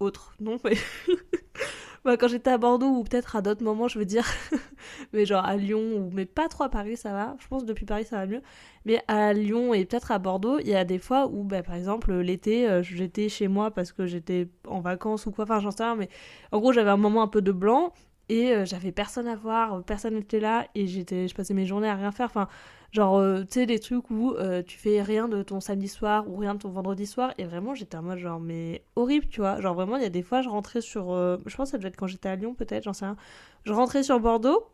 autre, 0.00 0.34
non, 0.40 0.58
mais 0.64 0.74
bah, 2.04 2.16
quand 2.16 2.28
j'étais 2.28 2.50
à 2.50 2.58
Bordeaux 2.58 2.88
ou 2.88 3.04
peut-être 3.04 3.36
à 3.36 3.42
d'autres 3.42 3.64
moments, 3.64 3.88
je 3.88 3.98
veux 3.98 4.04
dire, 4.04 4.26
mais 5.12 5.26
genre 5.26 5.44
à 5.44 5.56
Lyon, 5.56 5.80
ou 5.96 6.10
mais 6.12 6.24
pas 6.24 6.48
trop 6.48 6.64
à 6.64 6.68
Paris, 6.68 6.96
ça 6.96 7.12
va. 7.12 7.36
Je 7.40 7.48
pense 7.48 7.64
depuis 7.64 7.84
Paris, 7.84 8.04
ça 8.04 8.16
va 8.16 8.26
mieux. 8.26 8.42
Mais 8.84 9.02
à 9.08 9.32
Lyon 9.32 9.74
et 9.74 9.84
peut-être 9.84 10.12
à 10.12 10.18
Bordeaux, 10.18 10.58
il 10.60 10.68
y 10.68 10.74
a 10.74 10.84
des 10.84 10.98
fois 10.98 11.26
où, 11.26 11.42
bah, 11.42 11.62
par 11.62 11.74
exemple, 11.74 12.12
l'été, 12.14 12.68
euh, 12.68 12.82
j'étais 12.82 13.28
chez 13.28 13.48
moi 13.48 13.70
parce 13.70 13.92
que 13.92 14.06
j'étais 14.06 14.48
en 14.68 14.80
vacances 14.80 15.26
ou 15.26 15.32
quoi, 15.32 15.44
enfin 15.44 15.60
j'en 15.60 15.70
sais 15.70 15.84
rien, 15.84 15.96
mais 15.96 16.08
en 16.52 16.60
gros, 16.60 16.72
j'avais 16.72 16.90
un 16.90 16.96
moment 16.96 17.22
un 17.22 17.28
peu 17.28 17.42
de 17.42 17.52
blanc 17.52 17.92
et 18.28 18.52
euh, 18.52 18.64
j'avais 18.64 18.92
personne 18.92 19.28
à 19.28 19.36
voir, 19.36 19.82
personne 19.84 20.14
n'était 20.14 20.40
là 20.40 20.66
et 20.74 20.86
j'étais, 20.86 21.28
je 21.28 21.34
passais 21.34 21.54
mes 21.54 21.66
journées 21.66 21.88
à 21.88 21.94
rien 21.94 22.12
faire. 22.12 22.26
Enfin, 22.26 22.48
Genre, 22.92 23.18
euh, 23.18 23.42
tu 23.42 23.60
sais, 23.60 23.66
des 23.66 23.78
trucs 23.78 24.10
où 24.10 24.32
euh, 24.32 24.62
tu 24.62 24.78
fais 24.78 25.02
rien 25.02 25.28
de 25.28 25.42
ton 25.42 25.60
samedi 25.60 25.88
soir 25.88 26.28
ou 26.28 26.36
rien 26.36 26.54
de 26.54 26.60
ton 26.60 26.70
vendredi 26.70 27.06
soir. 27.06 27.34
Et 27.38 27.44
vraiment, 27.44 27.74
j'étais 27.74 27.96
en 27.96 28.02
mode 28.02 28.18
genre, 28.18 28.40
mais 28.40 28.84
horrible, 28.96 29.26
tu 29.28 29.40
vois. 29.40 29.60
Genre, 29.60 29.74
vraiment, 29.74 29.96
il 29.96 30.02
y 30.02 30.06
a 30.06 30.10
des 30.10 30.22
fois, 30.22 30.42
je 30.42 30.48
rentrais 30.48 30.80
sur. 30.80 31.12
Euh, 31.12 31.36
je 31.46 31.56
pense 31.56 31.68
que 31.68 31.72
ça 31.72 31.78
devait 31.78 31.88
être 31.88 31.96
quand 31.96 32.06
j'étais 32.06 32.28
à 32.28 32.36
Lyon, 32.36 32.54
peut-être, 32.54 32.84
j'en 32.84 32.92
sais 32.92 33.04
rien. 33.04 33.16
Je 33.64 33.72
rentrais 33.72 34.02
sur 34.02 34.20
Bordeaux. 34.20 34.66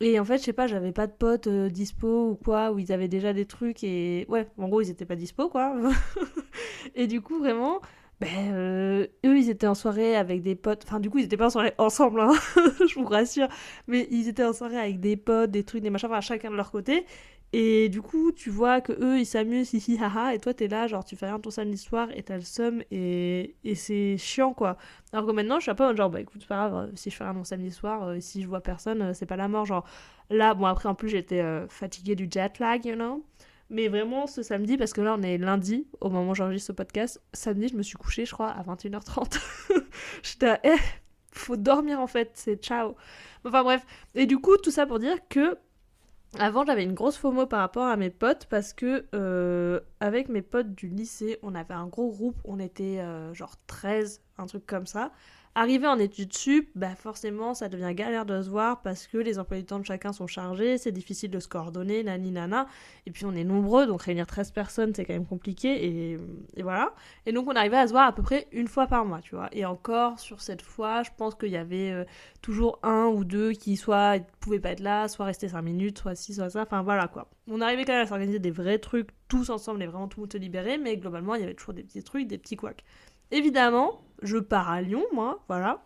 Et 0.00 0.18
en 0.18 0.24
fait, 0.24 0.38
je 0.38 0.44
sais 0.44 0.52
pas, 0.54 0.66
j'avais 0.66 0.92
pas 0.92 1.06
de 1.06 1.12
potes 1.12 1.48
dispo 1.48 2.30
ou 2.30 2.34
quoi, 2.34 2.72
où 2.72 2.78
ils 2.78 2.90
avaient 2.92 3.08
déjà 3.08 3.32
des 3.32 3.44
trucs 3.46 3.84
et. 3.84 4.26
Ouais, 4.28 4.48
en 4.58 4.68
gros, 4.68 4.80
ils 4.80 4.90
étaient 4.90 5.04
pas 5.04 5.16
dispo, 5.16 5.48
quoi. 5.48 5.74
et 6.94 7.06
du 7.06 7.20
coup, 7.20 7.38
vraiment. 7.38 7.80
Ben, 8.20 8.52
eux, 9.24 9.38
ils 9.38 9.48
étaient 9.48 9.66
en 9.66 9.74
soirée 9.74 10.14
avec 10.14 10.42
des 10.42 10.54
potes. 10.54 10.84
Enfin, 10.86 11.00
du 11.00 11.08
coup, 11.08 11.18
ils 11.18 11.24
étaient 11.24 11.38
pas 11.38 11.46
en 11.46 11.50
soirée 11.50 11.72
ensemble, 11.78 12.20
hein, 12.20 12.32
je 12.86 12.94
vous 12.98 13.06
rassure. 13.06 13.48
Mais 13.86 14.06
ils 14.10 14.28
étaient 14.28 14.44
en 14.44 14.52
soirée 14.52 14.78
avec 14.78 15.00
des 15.00 15.16
potes, 15.16 15.50
des 15.50 15.64
trucs, 15.64 15.82
des 15.82 15.88
machins, 15.88 16.10
enfin, 16.10 16.20
chacun 16.20 16.50
de 16.50 16.56
leur 16.56 16.70
côté. 16.70 17.06
Et 17.52 17.88
du 17.88 18.00
coup, 18.00 18.30
tu 18.30 18.48
vois 18.48 18.80
que 18.80 18.92
eux 18.92 19.18
ils 19.18 19.26
s'amusent, 19.26 19.72
hihi 19.88 19.98
haha, 20.00 20.34
et 20.34 20.38
toi 20.38 20.54
t'es 20.54 20.68
là, 20.68 20.86
genre 20.86 21.04
tu 21.04 21.16
fais 21.16 21.26
rien 21.26 21.40
ton 21.40 21.50
samedi 21.50 21.78
soir 21.78 22.08
et 22.14 22.22
t'as 22.22 22.36
le 22.36 22.42
seum, 22.42 22.82
et, 22.92 23.56
et 23.64 23.74
c'est 23.74 24.16
chiant 24.18 24.54
quoi. 24.54 24.76
Alors 25.12 25.26
que 25.26 25.32
maintenant, 25.32 25.56
je 25.58 25.62
suis 25.62 25.70
un 25.70 25.74
peu 25.74 25.94
genre, 25.96 26.10
bah 26.10 26.20
écoute, 26.20 26.46
pas 26.46 26.68
grave, 26.68 26.90
si 26.94 27.10
je 27.10 27.16
fais 27.16 27.24
rien 27.24 27.32
mon 27.32 27.44
samedi 27.44 27.72
soir, 27.72 28.04
euh, 28.04 28.20
si 28.20 28.42
je 28.42 28.48
vois 28.48 28.60
personne, 28.60 29.02
euh, 29.02 29.12
c'est 29.14 29.26
pas 29.26 29.36
la 29.36 29.48
mort. 29.48 29.66
Genre 29.66 29.84
là, 30.30 30.54
bon 30.54 30.66
après 30.66 30.88
en 30.88 30.94
plus 30.94 31.08
j'étais 31.08 31.40
euh, 31.40 31.66
fatiguée 31.68 32.14
du 32.14 32.28
jet 32.30 32.58
lag, 32.60 32.84
you 32.84 32.94
know. 32.94 33.24
Mais 33.68 33.88
vraiment 33.88 34.26
ce 34.26 34.42
samedi, 34.42 34.76
parce 34.76 34.92
que 34.92 35.00
là 35.00 35.16
on 35.18 35.22
est 35.22 35.38
lundi, 35.38 35.86
au 36.00 36.10
moment 36.10 36.30
où 36.32 36.34
j'enregistre 36.34 36.68
ce 36.68 36.72
podcast, 36.72 37.20
samedi 37.32 37.68
je 37.68 37.76
me 37.76 37.82
suis 37.82 37.96
couchée, 37.96 38.26
je 38.26 38.32
crois, 38.32 38.50
à 38.50 38.62
21h30. 38.62 39.40
J'étais 40.22 40.46
à, 40.46 40.60
eh, 40.64 40.76
faut 41.32 41.56
dormir 41.56 42.00
en 42.00 42.06
fait, 42.06 42.30
c'est 42.34 42.56
ciao. 42.62 42.94
Enfin 43.44 43.62
bref, 43.64 43.84
et 44.14 44.26
du 44.26 44.38
coup, 44.38 44.56
tout 44.56 44.70
ça 44.70 44.86
pour 44.86 44.98
dire 44.98 45.16
que 45.28 45.56
avant, 46.38 46.64
j'avais 46.64 46.84
une 46.84 46.94
grosse 46.94 47.16
FOMO 47.16 47.46
par 47.46 47.60
rapport 47.60 47.86
à 47.86 47.96
mes 47.96 48.10
potes 48.10 48.46
parce 48.46 48.72
que 48.72 49.06
euh, 49.14 49.80
avec 49.98 50.28
mes 50.28 50.42
potes 50.42 50.74
du 50.74 50.88
lycée, 50.88 51.38
on 51.42 51.56
avait 51.56 51.74
un 51.74 51.88
gros 51.88 52.10
groupe, 52.10 52.36
on 52.44 52.60
était 52.60 53.00
euh, 53.00 53.34
genre 53.34 53.56
13, 53.66 54.22
un 54.40 54.46
truc 54.46 54.66
comme 54.66 54.86
ça. 54.86 55.12
Arrivé 55.56 55.88
en 55.88 55.98
études 55.98 56.32
sup, 56.32 56.70
bah 56.76 56.94
forcément 56.94 57.54
ça 57.54 57.68
devient 57.68 57.92
galère 57.92 58.24
de 58.24 58.40
se 58.40 58.48
voir 58.48 58.82
parce 58.82 59.08
que 59.08 59.18
les 59.18 59.40
emplois 59.40 59.56
du 59.56 59.64
temps 59.64 59.80
de 59.80 59.84
chacun 59.84 60.12
sont 60.12 60.28
chargés, 60.28 60.78
c'est 60.78 60.92
difficile 60.92 61.28
de 61.28 61.40
se 61.40 61.48
coordonner, 61.48 62.04
nani 62.04 62.30
nana. 62.30 62.68
Et 63.04 63.10
puis 63.10 63.24
on 63.24 63.32
est 63.32 63.42
nombreux, 63.42 63.88
donc 63.88 64.02
réunir 64.02 64.28
13 64.28 64.52
personnes 64.52 64.94
c'est 64.94 65.04
quand 65.04 65.12
même 65.12 65.26
compliqué 65.26 66.12
et, 66.12 66.62
voilà. 66.62 66.94
Et 67.26 67.32
donc 67.32 67.48
on 67.48 67.56
arrivait 67.56 67.78
à 67.78 67.88
se 67.88 67.92
voir 67.92 68.06
à 68.06 68.14
peu 68.14 68.22
près 68.22 68.46
une 68.52 68.68
fois 68.68 68.86
par 68.86 69.04
mois, 69.04 69.20
tu 69.22 69.34
vois. 69.34 69.48
Et 69.50 69.64
encore 69.64 70.20
sur 70.20 70.40
cette 70.40 70.62
fois, 70.62 71.02
je 71.02 71.10
pense 71.16 71.34
qu'il 71.34 71.50
y 71.50 71.56
avait 71.56 71.90
euh, 71.90 72.04
toujours 72.42 72.78
un 72.84 73.06
ou 73.06 73.24
deux 73.24 73.50
qui 73.50 73.76
soit 73.76 74.24
pouvaient 74.38 74.60
pas 74.60 74.70
être 74.70 74.80
là, 74.80 75.08
soit 75.08 75.24
rester 75.24 75.48
5 75.48 75.62
minutes, 75.62 75.98
soit 75.98 76.14
ci, 76.14 76.32
soit 76.32 76.50
ça, 76.50 76.62
enfin 76.62 76.82
voilà 76.82 77.08
quoi. 77.08 77.28
On 77.48 77.60
arrivait 77.60 77.84
quand 77.84 77.92
même 77.94 78.02
à 78.02 78.06
s'organiser 78.06 78.38
des 78.38 78.52
vrais 78.52 78.78
trucs 78.78 79.08
tous 79.26 79.50
ensemble 79.50 79.82
et 79.82 79.86
vraiment 79.86 80.06
tout 80.06 80.20
le 80.20 80.22
monde 80.22 80.32
se 80.32 80.38
libérer, 80.38 80.78
mais 80.78 80.96
globalement 80.96 81.34
il 81.34 81.40
y 81.40 81.44
avait 81.44 81.54
toujours 81.54 81.74
des 81.74 81.82
petits 81.82 82.04
trucs, 82.04 82.28
des 82.28 82.38
petits 82.38 82.54
couacs. 82.54 82.84
Évidemment, 83.30 84.00
je 84.22 84.38
pars 84.38 84.70
à 84.70 84.82
Lyon, 84.82 85.04
moi, 85.12 85.42
voilà. 85.48 85.82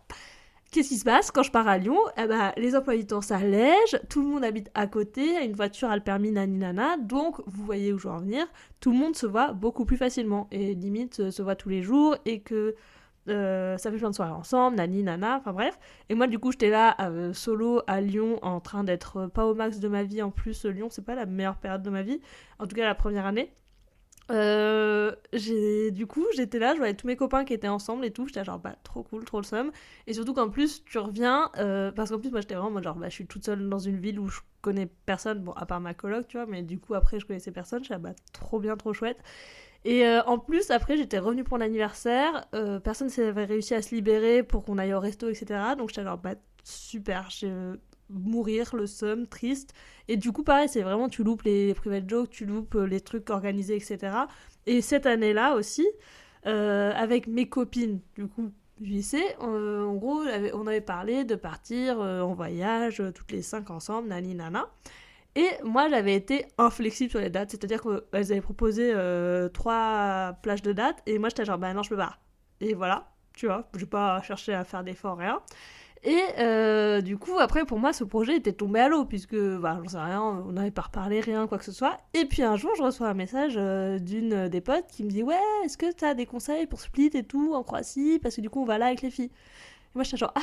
Qu'est-ce 0.71 0.89
qui 0.89 0.97
se 0.97 1.05
passe 1.05 1.31
quand 1.31 1.43
je 1.43 1.51
pars 1.51 1.67
à 1.67 1.77
Lyon? 1.77 1.97
Eh 2.17 2.25
ben, 2.25 2.51
Les 2.57 2.75
emplois 2.75 2.97
du 2.97 3.05
temps 3.05 3.21
s'allègent, 3.21 3.99
tout 4.09 4.21
le 4.21 4.27
monde 4.27 4.43
habite 4.43 4.69
à 4.73 4.87
côté, 4.87 5.41
une 5.45 5.53
voiture 5.53 5.89
a 5.89 5.95
le 5.95 6.03
permis 6.03 6.31
nani 6.31 6.57
nana, 6.57 6.97
donc 6.97 7.39
vous 7.45 7.63
voyez 7.63 7.93
où 7.93 7.97
je 7.97 8.07
veux 8.07 8.13
en 8.13 8.19
venir, 8.19 8.45
tout 8.81 8.91
le 8.91 8.97
monde 8.97 9.15
se 9.15 9.25
voit 9.25 9.53
beaucoup 9.53 9.85
plus 9.85 9.95
facilement 9.95 10.47
et 10.51 10.73
limite 10.73 11.21
euh, 11.21 11.31
se 11.31 11.41
voit 11.41 11.55
tous 11.55 11.69
les 11.69 11.81
jours 11.81 12.17
et 12.25 12.41
que 12.41 12.75
euh, 13.29 13.77
ça 13.77 13.89
fait 13.89 13.97
plein 13.97 14.09
de 14.09 14.15
soirées 14.15 14.33
ensemble, 14.33 14.75
nani 14.75 15.03
nana, 15.03 15.37
enfin 15.37 15.53
bref. 15.53 15.79
Et 16.09 16.15
moi 16.15 16.27
du 16.27 16.39
coup 16.39 16.51
j'étais 16.51 16.69
là 16.69 16.97
euh, 16.99 17.31
solo 17.31 17.81
à 17.87 18.01
Lyon 18.01 18.39
en 18.41 18.59
train 18.59 18.83
d'être 18.83 19.27
pas 19.27 19.45
au 19.45 19.55
max 19.55 19.79
de 19.79 19.87
ma 19.87 20.03
vie, 20.03 20.21
en 20.21 20.31
plus 20.31 20.65
Lyon 20.65 20.87
c'est 20.89 21.05
pas 21.05 21.15
la 21.15 21.25
meilleure 21.25 21.57
période 21.57 21.83
de 21.83 21.89
ma 21.89 22.01
vie, 22.01 22.19
en 22.59 22.67
tout 22.67 22.75
cas 22.75 22.83
la 22.83 22.95
première 22.95 23.25
année. 23.25 23.53
Euh, 24.31 25.11
du 25.91 26.07
coup 26.07 26.25
j'étais 26.35 26.57
là 26.57 26.73
je 26.73 26.79
voyais 26.79 26.95
tous 26.95 27.05
mes 27.05 27.15
copains 27.15 27.45
qui 27.45 27.53
étaient 27.53 27.67
ensemble 27.67 28.05
et 28.05 28.11
tout 28.11 28.25
j'étais 28.25 28.43
genre 28.43 28.57
bah 28.57 28.75
trop 28.83 29.03
cool 29.03 29.23
trop 29.23 29.37
le 29.37 29.43
somme 29.43 29.71
et 30.07 30.13
surtout 30.13 30.33
qu'en 30.33 30.49
plus 30.49 30.83
tu 30.83 30.97
reviens 30.97 31.51
euh, 31.59 31.91
parce 31.91 32.09
qu'en 32.09 32.17
plus 32.17 32.31
moi 32.31 32.41
j'étais 32.41 32.55
vraiment 32.55 32.81
genre 32.81 32.95
bah 32.95 33.07
je 33.09 33.13
suis 33.13 33.27
toute 33.27 33.45
seule 33.45 33.69
dans 33.69 33.77
une 33.77 33.97
ville 33.99 34.19
où 34.19 34.27
je 34.27 34.39
connais 34.61 34.87
personne 35.05 35.43
bon 35.43 35.51
à 35.51 35.67
part 35.67 35.79
ma 35.79 35.93
coloc 35.93 36.27
tu 36.27 36.37
vois 36.37 36.47
mais 36.47 36.63
du 36.63 36.79
coup 36.79 36.95
après 36.95 37.19
je 37.19 37.27
connaissais 37.27 37.51
personne 37.51 37.83
j'étais 37.83 37.99
bah 37.99 38.13
trop 38.33 38.59
bien 38.59 38.75
trop 38.75 38.93
chouette. 38.93 39.19
Et 39.83 40.07
euh, 40.07 40.23
en 40.23 40.39
plus 40.39 40.71
après 40.71 40.97
j'étais 40.97 41.19
revenue 41.19 41.43
pour 41.43 41.59
l'anniversaire 41.59 42.47
personne 42.83 43.09
s'avait 43.09 43.45
réussi 43.45 43.75
à 43.75 43.83
se 43.83 43.93
libérer 43.93 44.41
pour 44.41 44.63
qu'on 44.63 44.79
aille 44.79 44.95
au 44.95 44.99
resto 44.99 45.29
etc 45.29 45.45
donc 45.77 45.89
j'étais 45.89 46.03
genre 46.03 46.17
bah 46.17 46.33
super 46.63 47.29
mourir, 48.09 48.75
le 48.75 48.87
seum, 48.87 49.27
triste. 49.27 49.73
Et 50.07 50.17
du 50.17 50.31
coup, 50.31 50.43
pareil, 50.43 50.69
c'est 50.69 50.81
vraiment, 50.81 51.09
tu 51.09 51.23
loupes 51.23 51.43
les 51.43 51.73
private 51.73 52.09
jokes, 52.09 52.29
tu 52.29 52.45
loupes 52.45 52.75
euh, 52.75 52.85
les 52.85 53.01
trucs 53.01 53.29
organisés, 53.29 53.75
etc. 53.75 54.15
Et 54.65 54.81
cette 54.81 55.05
année-là 55.05 55.55
aussi, 55.55 55.87
euh, 56.45 56.91
avec 56.95 57.27
mes 57.27 57.49
copines, 57.49 57.99
du 58.15 58.27
coup, 58.27 58.51
du 58.79 58.89
lycée, 58.89 59.23
euh, 59.41 59.85
en 59.85 59.95
gros, 59.95 60.23
on 60.53 60.67
avait 60.67 60.81
parlé 60.81 61.23
de 61.23 61.35
partir 61.35 61.99
en 61.99 62.33
voyage 62.33 63.01
toutes 63.15 63.31
les 63.31 63.41
cinq 63.41 63.69
ensemble, 63.69 64.09
nani 64.09 64.35
nana. 64.35 64.69
Et 65.35 65.49
moi, 65.63 65.89
j'avais 65.89 66.15
été 66.15 66.45
inflexible 66.57 67.09
sur 67.09 67.19
les 67.19 67.29
dates, 67.29 67.51
c'est-à-dire 67.51 67.81
qu'elles 67.81 68.31
avaient 68.31 68.41
proposé 68.41 68.93
trois 69.53 70.37
plages 70.41 70.61
de 70.61 70.73
dates, 70.73 71.01
et 71.05 71.19
moi, 71.19 71.29
j'étais 71.29 71.45
genre, 71.45 71.57
bah 71.57 71.73
non, 71.73 71.83
je 71.83 71.89
peux 71.89 71.97
pas. 71.97 72.17
Et 72.61 72.73
voilà, 72.73 73.11
tu 73.33 73.47
vois, 73.47 73.67
je 73.73 73.79
vais 73.79 73.85
pas 73.85 74.21
chercher 74.21 74.53
à 74.53 74.63
faire 74.63 74.83
d'efforts, 74.83 75.17
rien. 75.17 75.41
Et 76.05 76.21
euh, 76.37 77.01
du 77.01 77.17
coup, 77.17 77.39
après, 77.39 77.65
pour 77.65 77.79
moi, 77.79 77.91
ce 77.91 78.03
projet 78.03 78.35
était 78.37 78.53
tombé 78.53 78.79
à 78.79 78.87
l'eau, 78.87 79.05
puisque, 79.05 79.35
bah, 79.35 79.79
j'en 79.83 79.89
sais 79.89 79.97
rien, 79.97 80.21
on 80.21 80.51
n'avait 80.51 80.71
pas 80.71 80.83
reparlé, 80.83 81.19
rien, 81.19 81.47
quoi 81.47 81.57
que 81.57 81.65
ce 81.65 81.71
soit. 81.71 81.99
Et 82.13 82.25
puis 82.25 82.43
un 82.43 82.55
jour, 82.55 82.71
je 82.77 82.83
reçois 82.83 83.07
un 83.09 83.15
message 83.15 83.55
euh, 83.57 83.97
d'une 83.97 84.47
des 84.47 84.61
potes 84.61 84.85
qui 84.87 85.03
me 85.03 85.09
dit 85.09 85.23
Ouais, 85.23 85.39
est-ce 85.63 85.77
que 85.77 85.91
tu 85.91 86.05
as 86.05 86.13
des 86.13 86.27
conseils 86.27 86.67
pour 86.67 86.79
Split 86.79 87.09
et 87.15 87.23
tout 87.23 87.55
en 87.55 87.63
Croatie? 87.63 88.19
Parce 88.21 88.35
que 88.35 88.41
du 88.41 88.49
coup, 88.51 88.61
on 88.61 88.65
va 88.65 88.77
là 88.77 88.87
avec 88.87 89.01
les 89.01 89.09
filles. 89.09 89.31
Et 89.31 89.95
moi, 89.95 90.03
j'étais 90.03 90.17
genre 90.17 90.31
Ah 90.35 90.41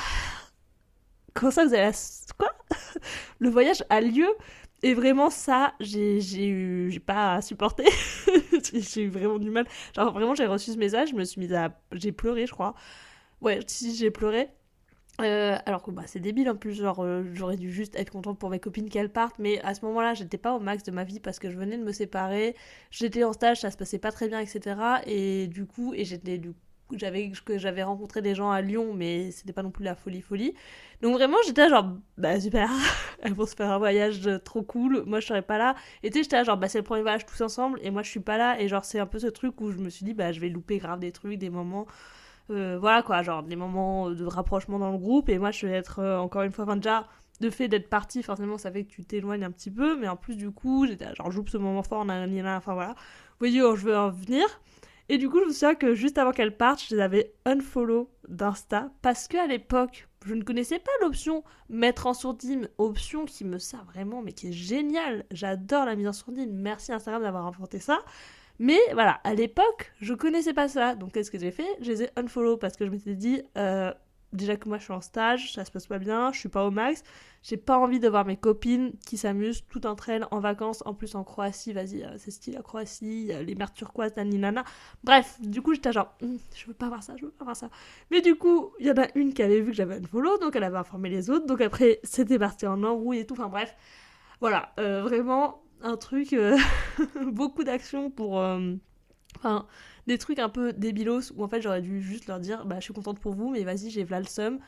Comment 1.35 1.53
ça, 1.53 1.65
vous 1.65 1.75
allez 1.75 1.93
Quoi? 2.37 2.53
Le 3.39 3.49
voyage 3.49 3.85
a 3.89 4.01
lieu 4.01 4.29
et 4.83 4.95
vraiment, 4.95 5.31
ça, 5.31 5.75
j'ai 5.81 6.19
eu. 6.49 6.91
J'ai 6.91 7.01
pas 7.01 7.41
supporté. 7.41 7.85
j'ai 8.75 9.03
eu 9.03 9.09
vraiment 9.09 9.39
du 9.39 9.51
mal. 9.51 9.67
Genre, 9.95 10.13
vraiment, 10.13 10.35
j'ai 10.35 10.47
reçu 10.47 10.73
ce 10.73 10.79
message, 10.79 11.11
je 11.11 11.15
me 11.15 11.25
suis 11.25 11.41
mise 11.41 11.53
à. 11.55 11.71
J'ai 11.93 12.11
pleuré, 12.13 12.47
je 12.47 12.53
crois. 12.53 12.75
Ouais, 13.41 13.61
si, 13.67 13.95
j'ai 13.95 14.11
pleuré. 14.11 14.49
Euh, 15.23 15.57
alors 15.67 15.83
que 15.83 15.91
bah, 15.91 16.03
c'est 16.07 16.21
débile 16.21 16.51
en 16.51 16.57
plus, 16.57 16.75
genre 16.75 17.01
euh, 17.05 17.25
j'aurais 17.35 17.57
dû 17.57 17.71
juste 17.73 17.97
être 17.97 18.11
contente 18.11 18.39
pour 18.39 18.51
mes 18.51 18.61
copines 18.61 18.89
qu'elles 18.89 19.13
partent, 19.13 19.39
mais 19.39 19.61
à 19.63 19.75
ce 19.75 19.85
moment-là 19.85 20.15
j'étais 20.15 20.39
pas 20.39 20.55
au 20.55 20.61
max 20.61 20.83
de 20.83 20.91
ma 20.91 21.05
vie 21.05 21.21
parce 21.21 21.39
que 21.39 21.51
je 21.51 21.57
venais 21.57 21.77
de 21.77 21.85
me 21.85 21.93
séparer, 21.93 22.57
j'étais 22.91 23.25
en 23.25 23.33
stage, 23.33 23.61
ça 23.61 23.71
se 23.71 23.77
passait 23.77 23.99
pas 23.99 24.13
très 24.13 24.29
bien, 24.29 24.41
etc. 24.41 24.77
Et 25.07 25.47
du 25.49 25.67
coup, 25.67 25.95
et 25.95 26.05
j'étais 26.05 26.39
du 26.39 26.55
j'avais 26.95 27.31
que 27.45 27.59
j'avais 27.59 27.83
rencontré 27.83 28.23
des 28.23 28.35
gens 28.35 28.51
à 28.51 28.61
Lyon, 28.61 28.93
mais 28.95 29.31
c'était 29.31 29.53
pas 29.53 29.63
non 29.63 29.71
plus 29.71 29.85
la 29.85 29.95
folie 29.95 30.21
folie. 30.21 30.55
Donc 31.01 31.15
vraiment 31.15 31.37
j'étais 31.47 31.69
genre 31.69 31.97
bah 32.19 32.39
super, 32.41 32.69
elles 33.23 33.35
vont 33.35 33.47
se 33.47 33.55
faire 33.55 33.71
un 33.71 33.79
voyage 33.79 34.29
trop 34.45 34.63
cool, 34.63 35.03
moi 35.07 35.21
je 35.21 35.27
serais 35.27 35.43
pas 35.43 35.59
là. 35.59 35.75
Et 36.03 36.11
tu 36.11 36.19
sais 36.19 36.25
j'étais 36.25 36.45
genre 36.45 36.57
bah 36.57 36.69
c'est 36.69 36.79
le 36.79 36.85
premier 36.85 37.03
voyage 37.03 37.27
tous 37.27 37.41
ensemble 37.41 37.79
et 37.83 37.91
moi 37.91 38.03
je 38.03 38.11
suis 38.11 38.21
pas 38.21 38.37
là 38.37 38.61
et 38.61 38.69
genre 38.69 38.85
c'est 38.85 38.99
un 38.99 39.07
peu 39.07 39.19
ce 39.19 39.29
truc 39.29 39.61
où 39.61 39.71
je 39.71 39.79
me 39.79 39.89
suis 39.91 40.05
dit 40.05 40.15
bah 40.15 40.33
je 40.33 40.41
vais 40.41 40.49
louper 40.49 40.79
grave 40.79 41.01
des 41.01 41.13
trucs, 41.13 41.39
des 41.39 41.51
moments 41.51 41.87
euh, 42.51 42.79
voilà 42.79 43.03
quoi, 43.03 43.23
genre 43.23 43.43
des 43.43 43.57
moments 43.57 44.11
de 44.11 44.25
rapprochement 44.25 44.79
dans 44.79 44.91
le 44.93 44.99
groupe. 44.99 45.29
Et 45.29 45.39
moi, 45.39 45.51
je 45.51 45.67
vais 45.67 45.73
être 45.73 46.01
euh, 46.01 46.19
encore 46.19 46.43
une 46.43 46.53
fois, 46.53 46.65
enfin, 46.65 46.77
déjà, 46.77 47.07
de 47.41 47.51
fait 47.51 47.69
d'être 47.69 47.89
parti, 47.89 48.23
forcément, 48.23 48.59
ça 48.59 48.71
fait 48.71 48.85
que 48.85 48.91
tu 48.91 49.05
t'éloignes 49.05 49.45
un 49.45 49.51
petit 49.51 49.71
peu. 49.71 49.99
Mais 49.99 50.09
en 50.09 50.17
plus, 50.17 50.37
du 50.37 50.51
coup, 50.51 50.87
j'étais 50.87 51.15
genre, 51.15 51.31
j'oupe 51.31 51.49
ce 51.49 51.59
moment 51.59 51.83
fort, 51.83 52.05
nanana, 52.05 52.57
enfin 52.57 52.75
voilà. 52.75 52.91
Vous 52.93 53.49
voyez 53.49 53.63
où 53.63 53.75
je 53.77 53.87
veux 53.87 53.97
en 53.97 54.11
venir. 54.11 54.47
Et 55.09 55.19
du 55.19 55.29
coup, 55.29 55.41
je 55.41 55.47
me 55.47 55.53
souviens 55.53 55.75
que 55.75 55.95
juste 55.95 56.17
avant 56.19 56.33
qu'elle 56.33 56.57
parte, 56.57 56.83
je 56.89 56.95
les 56.95 57.01
avais 57.03 57.35
unfollow 57.45 58.11
d'Insta 58.29 58.91
parce 59.03 59.29
qu'à 59.29 59.47
l'époque, 59.47 60.09
je 60.25 60.35
ne 60.35 60.43
connaissais 60.43 60.79
pas 60.79 60.93
l'option 61.01 61.43
mettre 61.69 62.07
en 62.07 62.15
sourdine, 62.15 62.69
option 62.79 63.25
qui 63.25 63.45
me 63.45 63.59
sert 63.59 63.85
vraiment, 63.85 64.23
mais 64.23 64.33
qui 64.33 64.49
est 64.49 64.53
géniale. 64.53 65.25
J'adore 65.31 65.85
la 65.85 65.97
mise 65.97 66.09
en 66.09 66.13
sourdine. 66.13 66.53
Merci 66.55 66.93
Instagram 66.93 67.23
d'avoir 67.23 67.47
inventé 67.47 67.79
ça. 67.79 67.99
Mais 68.63 68.79
voilà, 68.93 69.19
à 69.25 69.35
l'époque, 69.35 69.93
je 70.01 70.15
connaissais 70.15 70.53
pas 70.53 70.69
ça. 70.69 70.95
Donc 70.95 71.11
qu'est-ce 71.11 71.33
que 71.33 71.39
j'ai 71.39 71.51
fait? 71.51 71.67
Je 71.81 71.91
les 71.91 72.05
ai 72.05 72.11
unfollow 72.15 72.57
parce 72.57 72.77
que 72.77 72.87
je 72.87 72.91
m'étais 72.91 73.17
dit, 73.17 73.43
euh, 73.59 73.93
déjà 74.33 74.55
que 74.55 74.69
moi 74.69 74.79
je 74.79 74.85
suis 74.85 74.93
en 74.93 75.01
stage, 75.01 75.53
ça 75.53 75.65
se 75.65 75.73
passe 75.73 75.89
pas 75.89 75.99
bien, 75.99 76.31
je 76.31 76.39
suis 76.39 76.49
pas 76.49 76.65
au 76.65 76.71
max. 76.71 77.03
J'ai 77.43 77.57
pas 77.57 77.77
envie 77.77 77.99
de 77.99 78.09
voir 78.09 78.25
mes 78.25 78.37
copines 78.37 78.93
qui 79.05 79.17
s'amusent 79.17 79.65
toutes 79.69 79.85
entre 79.85 80.11
elles 80.11 80.29
en 80.31 80.39
vacances, 80.39 80.85
en 80.87 80.95
plus 80.95 81.17
en 81.17 81.25
Croatie, 81.25 81.73
vas-y, 81.73 82.05
euh, 82.05 82.15
c'est 82.19 82.31
style 82.31 82.55
la 82.55 82.63
Croatie, 82.63 83.33
les 83.45 83.57
mers 83.57 83.73
turquoises, 83.73 84.15
nana. 84.17 84.63
Bref, 85.03 85.41
du 85.41 85.61
coup 85.61 85.75
j'étais 85.75 85.91
genre, 85.91 86.15
hum, 86.23 86.39
je 86.55 86.65
veux 86.67 86.73
pas 86.73 86.87
voir 86.87 87.03
ça, 87.03 87.17
je 87.17 87.25
veux 87.25 87.33
pas 87.33 87.45
voir 87.45 87.57
ça. 87.57 87.69
Mais 88.13 88.21
du 88.21 88.37
coup, 88.37 88.75
il 88.79 88.87
y 88.87 88.93
en 88.93 88.97
a 88.97 89.09
une 89.17 89.35
qui 89.35 89.43
avait 89.43 89.61
vu 89.61 89.73
que 89.73 89.77
j'avais 89.77 89.97
unfollow, 89.97 90.39
donc 90.39 90.55
elle 90.55 90.63
avait 90.63 90.79
informé 90.79 91.09
les 91.09 91.31
autres, 91.31 91.47
donc 91.47 91.61
après 91.61 91.99
c'était 92.05 92.39
parti 92.39 92.65
en 92.69 92.85
embrouille 92.85 93.19
et 93.19 93.27
tout, 93.27 93.35
enfin 93.35 93.49
bref. 93.49 93.75
Voilà, 94.41 94.73
euh, 94.79 95.03
vraiment, 95.03 95.63
un 95.83 95.97
truc, 95.97 96.33
euh, 96.33 96.57
beaucoup 97.33 97.65
d'actions 97.65 98.11
pour. 98.11 98.41
Euh, 98.41 98.75
enfin, 99.37 99.67
des 100.07 100.19
trucs 100.19 100.39
un 100.39 100.49
peu 100.49 100.73
débilos 100.73 101.33
où 101.37 101.45
en 101.45 101.49
fait 101.49 101.63
j'aurais 101.63 101.83
dû 101.83 102.03
juste 102.03 102.27
leur 102.27 102.41
dire 102.41 102.67
bah 102.67 102.77
je 102.81 102.85
suis 102.85 102.95
contente 102.95 103.21
pour 103.21 103.35
vous, 103.35 103.51
mais 103.51 103.65
vas-y, 103.65 103.91
j'ai 103.91 104.05
v'là 104.05 104.21
le. 104.21 104.59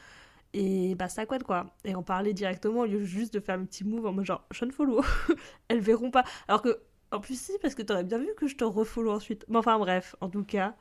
Et 0.52 0.94
bah 0.94 1.08
ça 1.08 1.26
quoi 1.26 1.38
quoi. 1.38 1.74
Et 1.84 1.94
en 1.94 2.02
parler 2.02 2.32
directement 2.32 2.80
au 2.80 2.86
lieu 2.86 3.02
juste 3.04 3.34
de 3.34 3.40
faire 3.40 3.58
un 3.58 3.64
petit 3.64 3.84
move 3.84 4.06
en 4.06 4.12
mode 4.12 4.26
genre 4.26 4.46
je 4.52 4.64
ne 4.64 4.70
follow. 4.70 5.02
Elles 5.68 5.80
verront 5.80 6.10
pas. 6.10 6.24
Alors 6.48 6.62
que, 6.62 6.78
en 7.10 7.20
plus, 7.20 7.40
si, 7.40 7.52
parce 7.60 7.74
que 7.74 7.82
t'aurais 7.82 8.04
bien 8.04 8.18
vu 8.18 8.28
que 8.36 8.46
je 8.46 8.56
te 8.56 8.64
refollow 8.64 9.10
ensuite. 9.12 9.44
Mais 9.48 9.58
enfin 9.58 9.78
bref, 9.78 10.14
en 10.20 10.28
tout 10.28 10.44
cas 10.44 10.74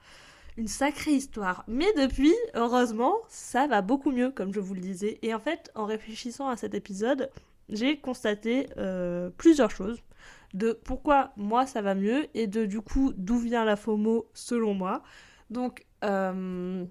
une 0.58 0.68
sacrée 0.68 1.12
histoire. 1.12 1.63
Mais 1.68 1.92
depuis, 1.98 2.34
heureusement, 2.54 3.16
ça 3.28 3.68
va 3.68 3.82
beaucoup 3.82 4.12
mieux, 4.12 4.32
comme 4.32 4.54
je 4.54 4.60
vous 4.60 4.74
le 4.74 4.82
disais. 4.82 5.20
Et 5.22 5.34
en 5.34 5.40
fait, 5.40 5.72
en 5.75 5.86
réfléchissant 5.86 6.48
à 6.48 6.58
cet 6.58 6.74
épisode, 6.74 7.30
j'ai 7.70 7.98
constaté 7.98 8.68
euh, 8.78 9.30
plusieurs 9.38 9.72
choses 9.72 10.00
de 10.54 10.74
pourquoi 10.84 11.32
moi 11.38 11.66
ça 11.66 11.82
va 11.82 11.96
mieux 11.96 12.28
et 12.34 12.48
de 12.48 12.66
du 12.66 12.82
coup 12.82 13.14
d'où 13.18 13.38
vient 13.38 13.66
la 13.66 13.76
FOMO 13.76 14.28
selon 14.34 14.74
moi. 14.74 15.04
Donc 15.50 15.86
euh, 16.04 16.86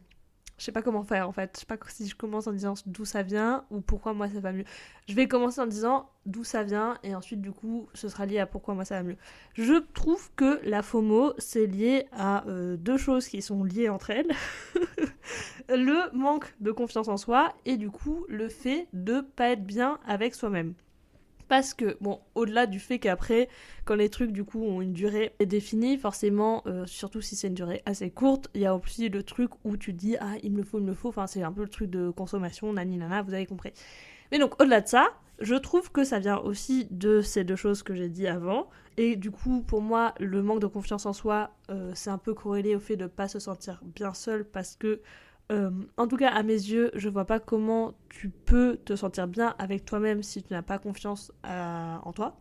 je 0.58 0.64
sais 0.64 0.72
pas 0.72 0.82
comment 0.82 1.02
faire 1.02 1.28
en 1.28 1.32
fait. 1.32 1.50
Je 1.54 1.60
sais 1.60 1.66
pas 1.66 1.76
si 1.88 2.08
je 2.08 2.14
commence 2.14 2.46
en 2.46 2.52
disant 2.52 2.74
d'où 2.86 3.04
ça 3.04 3.22
vient 3.22 3.64
ou 3.70 3.80
pourquoi 3.80 4.14
moi 4.14 4.28
ça 4.28 4.40
va 4.40 4.52
mieux. 4.52 4.64
Je 5.08 5.14
vais 5.14 5.26
commencer 5.26 5.60
en 5.60 5.66
disant 5.66 6.10
d'où 6.26 6.44
ça 6.44 6.62
vient 6.62 6.98
et 7.02 7.14
ensuite 7.14 7.40
du 7.40 7.52
coup 7.52 7.88
ce 7.94 8.08
sera 8.08 8.26
lié 8.26 8.38
à 8.38 8.46
pourquoi 8.46 8.74
moi 8.74 8.84
ça 8.84 8.96
va 8.96 9.02
mieux. 9.02 9.16
Je 9.54 9.74
trouve 9.92 10.30
que 10.34 10.60
la 10.64 10.82
FOMO 10.82 11.34
c'est 11.38 11.66
lié 11.66 12.06
à 12.12 12.46
euh, 12.46 12.76
deux 12.76 12.96
choses 12.96 13.26
qui 13.26 13.42
sont 13.42 13.64
liées 13.64 13.88
entre 13.88 14.10
elles. 14.10 14.30
le 15.68 16.16
manque 16.16 16.54
de 16.60 16.72
confiance 16.72 17.08
en 17.08 17.16
soi 17.16 17.52
et 17.64 17.76
du 17.76 17.90
coup 17.90 18.24
le 18.28 18.48
fait 18.48 18.88
de 18.92 19.20
pas 19.20 19.50
être 19.50 19.64
bien 19.64 19.98
avec 20.06 20.34
soi-même 20.34 20.74
parce 21.52 21.74
que, 21.74 21.98
bon, 22.00 22.18
au-delà 22.34 22.64
du 22.64 22.80
fait 22.80 22.98
qu'après, 22.98 23.46
quand 23.84 23.94
les 23.94 24.08
trucs 24.08 24.32
du 24.32 24.42
coup 24.42 24.64
ont 24.64 24.80
une 24.80 24.94
durée 24.94 25.34
définie, 25.38 25.98
forcément, 25.98 26.62
euh, 26.66 26.86
surtout 26.86 27.20
si 27.20 27.36
c'est 27.36 27.48
une 27.48 27.54
durée 27.54 27.82
assez 27.84 28.10
courte, 28.10 28.48
il 28.54 28.62
y 28.62 28.64
a 28.64 28.74
aussi 28.74 29.10
le 29.10 29.22
truc 29.22 29.50
où 29.62 29.76
tu 29.76 29.92
dis, 29.92 30.16
ah, 30.18 30.36
il 30.42 30.52
me 30.52 30.56
le 30.56 30.64
faut, 30.64 30.78
il 30.78 30.84
me 30.84 30.88
le 30.88 30.94
faut, 30.94 31.10
enfin, 31.10 31.26
c'est 31.26 31.42
un 31.42 31.52
peu 31.52 31.60
le 31.60 31.68
truc 31.68 31.90
de 31.90 32.08
consommation, 32.08 32.72
nani 32.72 32.96
nana, 32.96 33.20
vous 33.20 33.34
avez 33.34 33.44
compris. 33.44 33.74
Mais 34.30 34.38
donc, 34.38 34.58
au-delà 34.62 34.80
de 34.80 34.88
ça, 34.88 35.10
je 35.40 35.54
trouve 35.54 35.92
que 35.92 36.04
ça 36.04 36.20
vient 36.20 36.38
aussi 36.38 36.86
de 36.90 37.20
ces 37.20 37.44
deux 37.44 37.56
choses 37.56 37.82
que 37.82 37.94
j'ai 37.94 38.08
dit 38.08 38.26
avant. 38.26 38.70
Et 38.96 39.16
du 39.16 39.30
coup, 39.30 39.60
pour 39.60 39.82
moi, 39.82 40.14
le 40.20 40.40
manque 40.40 40.60
de 40.60 40.66
confiance 40.66 41.04
en 41.04 41.12
soi, 41.12 41.50
euh, 41.68 41.92
c'est 41.94 42.08
un 42.08 42.16
peu 42.16 42.32
corrélé 42.32 42.74
au 42.76 42.80
fait 42.80 42.96
de 42.96 43.02
ne 43.02 43.08
pas 43.08 43.28
se 43.28 43.38
sentir 43.38 43.82
bien 43.84 44.14
seul 44.14 44.46
parce 44.46 44.74
que 44.74 45.02
euh, 45.50 45.70
en 45.96 46.06
tout 46.06 46.16
cas, 46.16 46.30
à 46.30 46.42
mes 46.42 46.52
yeux, 46.52 46.90
je 46.94 47.08
vois 47.08 47.24
pas 47.24 47.40
comment 47.40 47.94
tu 48.08 48.28
peux 48.30 48.78
te 48.84 48.96
sentir 48.96 49.26
bien 49.26 49.54
avec 49.58 49.84
toi-même 49.84 50.22
si 50.22 50.42
tu 50.42 50.52
n'as 50.52 50.62
pas 50.62 50.78
confiance 50.78 51.32
euh, 51.46 51.96
en 52.02 52.12
toi. 52.12 52.36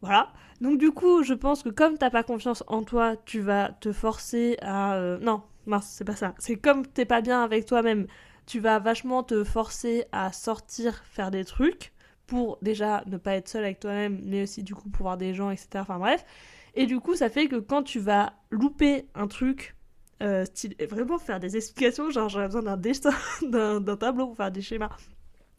Voilà. 0.00 0.32
Donc 0.60 0.78
du 0.78 0.90
coup, 0.90 1.22
je 1.22 1.34
pense 1.34 1.62
que 1.62 1.68
comme 1.68 1.98
t'as 1.98 2.10
pas 2.10 2.22
confiance 2.22 2.64
en 2.66 2.82
toi, 2.82 3.16
tu 3.24 3.40
vas 3.40 3.70
te 3.80 3.92
forcer 3.92 4.56
à... 4.62 4.94
Euh, 4.94 5.18
non, 5.18 5.42
mince, 5.66 5.86
c'est 5.88 6.04
pas 6.04 6.16
ça. 6.16 6.34
C'est 6.38 6.56
comme 6.56 6.86
t'es 6.86 7.04
pas 7.04 7.20
bien 7.20 7.42
avec 7.42 7.66
toi-même, 7.66 8.06
tu 8.46 8.60
vas 8.60 8.78
vachement 8.78 9.22
te 9.22 9.44
forcer 9.44 10.04
à 10.12 10.32
sortir, 10.32 11.02
faire 11.04 11.30
des 11.30 11.44
trucs 11.44 11.92
pour 12.26 12.58
déjà 12.62 13.02
ne 13.06 13.16
pas 13.18 13.34
être 13.34 13.48
seul 13.48 13.64
avec 13.64 13.80
toi-même, 13.80 14.20
mais 14.24 14.42
aussi 14.42 14.62
du 14.62 14.74
coup 14.74 14.88
pour 14.88 15.04
voir 15.04 15.16
des 15.16 15.34
gens, 15.34 15.50
etc. 15.50 15.68
Enfin 15.76 15.98
bref. 15.98 16.24
Et 16.74 16.86
du 16.86 17.00
coup, 17.00 17.14
ça 17.14 17.30
fait 17.30 17.48
que 17.48 17.56
quand 17.56 17.82
tu 17.82 17.98
vas 17.98 18.34
louper 18.50 19.08
un 19.14 19.26
truc 19.28 19.75
euh, 20.22 20.44
vraiment 20.88 21.18
faire 21.18 21.40
des 21.40 21.56
explications, 21.56 22.10
genre 22.10 22.28
j'aurais 22.28 22.46
besoin 22.46 22.62
d'un 22.62 22.76
dessin, 22.76 23.10
d'un 23.42 23.96
tableau 23.96 24.26
pour 24.28 24.36
faire 24.36 24.50
des 24.50 24.62
schémas. 24.62 24.90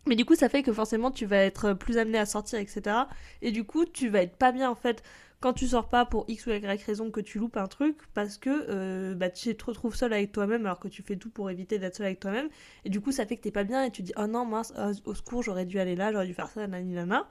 Mais 0.08 0.16
du 0.16 0.24
coup, 0.26 0.36
ça 0.36 0.48
fait 0.48 0.64
que 0.64 0.72
forcément, 0.72 1.12
tu 1.12 1.26
vas 1.26 1.38
être 1.38 1.74
plus 1.74 1.98
amené 1.98 2.18
à 2.18 2.26
sortir, 2.26 2.60
etc. 2.60 2.96
Et 3.42 3.52
du 3.52 3.66
coup, 3.66 3.86
tu 3.86 4.08
vas 4.08 4.22
être 4.22 4.38
pas 4.38 4.52
bien 4.54 4.70
en 4.70 4.76
fait 4.76 5.04
quand 5.40 5.54
tu 5.54 5.68
sors 5.68 5.88
pas 5.88 6.06
pour 6.06 6.26
X 6.28 6.48
ou 6.48 6.52
Y 6.52 6.84
raison 6.84 7.12
que 7.12 7.20
tu 7.20 7.38
loupes 7.38 7.58
un 7.58 7.68
truc 7.68 7.98
parce 8.14 8.38
que 8.38 8.50
euh, 8.70 9.14
bah, 9.14 9.30
tu 9.30 9.56
te 9.56 9.66
retrouves 9.66 9.96
seul 9.96 10.14
avec 10.14 10.32
toi-même 10.32 10.66
alors 10.66 10.80
que 10.80 10.88
tu 10.88 11.04
fais 11.04 11.16
tout 11.16 11.30
pour 11.30 11.52
éviter 11.52 11.78
d'être 11.78 11.96
seul 11.96 12.08
avec 12.08 12.20
toi-même. 12.20 12.50
Et 12.86 12.90
du 12.90 13.02
coup, 13.02 13.12
ça 13.12 13.26
fait 13.26 13.38
que 13.38 13.42
t'es 13.42 13.52
pas 13.52 13.64
bien 13.64 13.84
et 13.84 13.92
tu 13.92 14.02
dis 14.02 14.14
oh 14.18 14.28
non, 14.28 14.46
mince, 14.46 14.74
oh, 14.78 14.92
au 15.06 15.14
secours, 15.14 15.44
j'aurais 15.44 15.66
dû 15.66 15.80
aller 15.80 15.96
là, 15.96 16.12
j'aurais 16.12 16.26
dû 16.26 16.34
faire 16.34 16.50
ça, 16.50 16.66
nanana. 16.68 17.28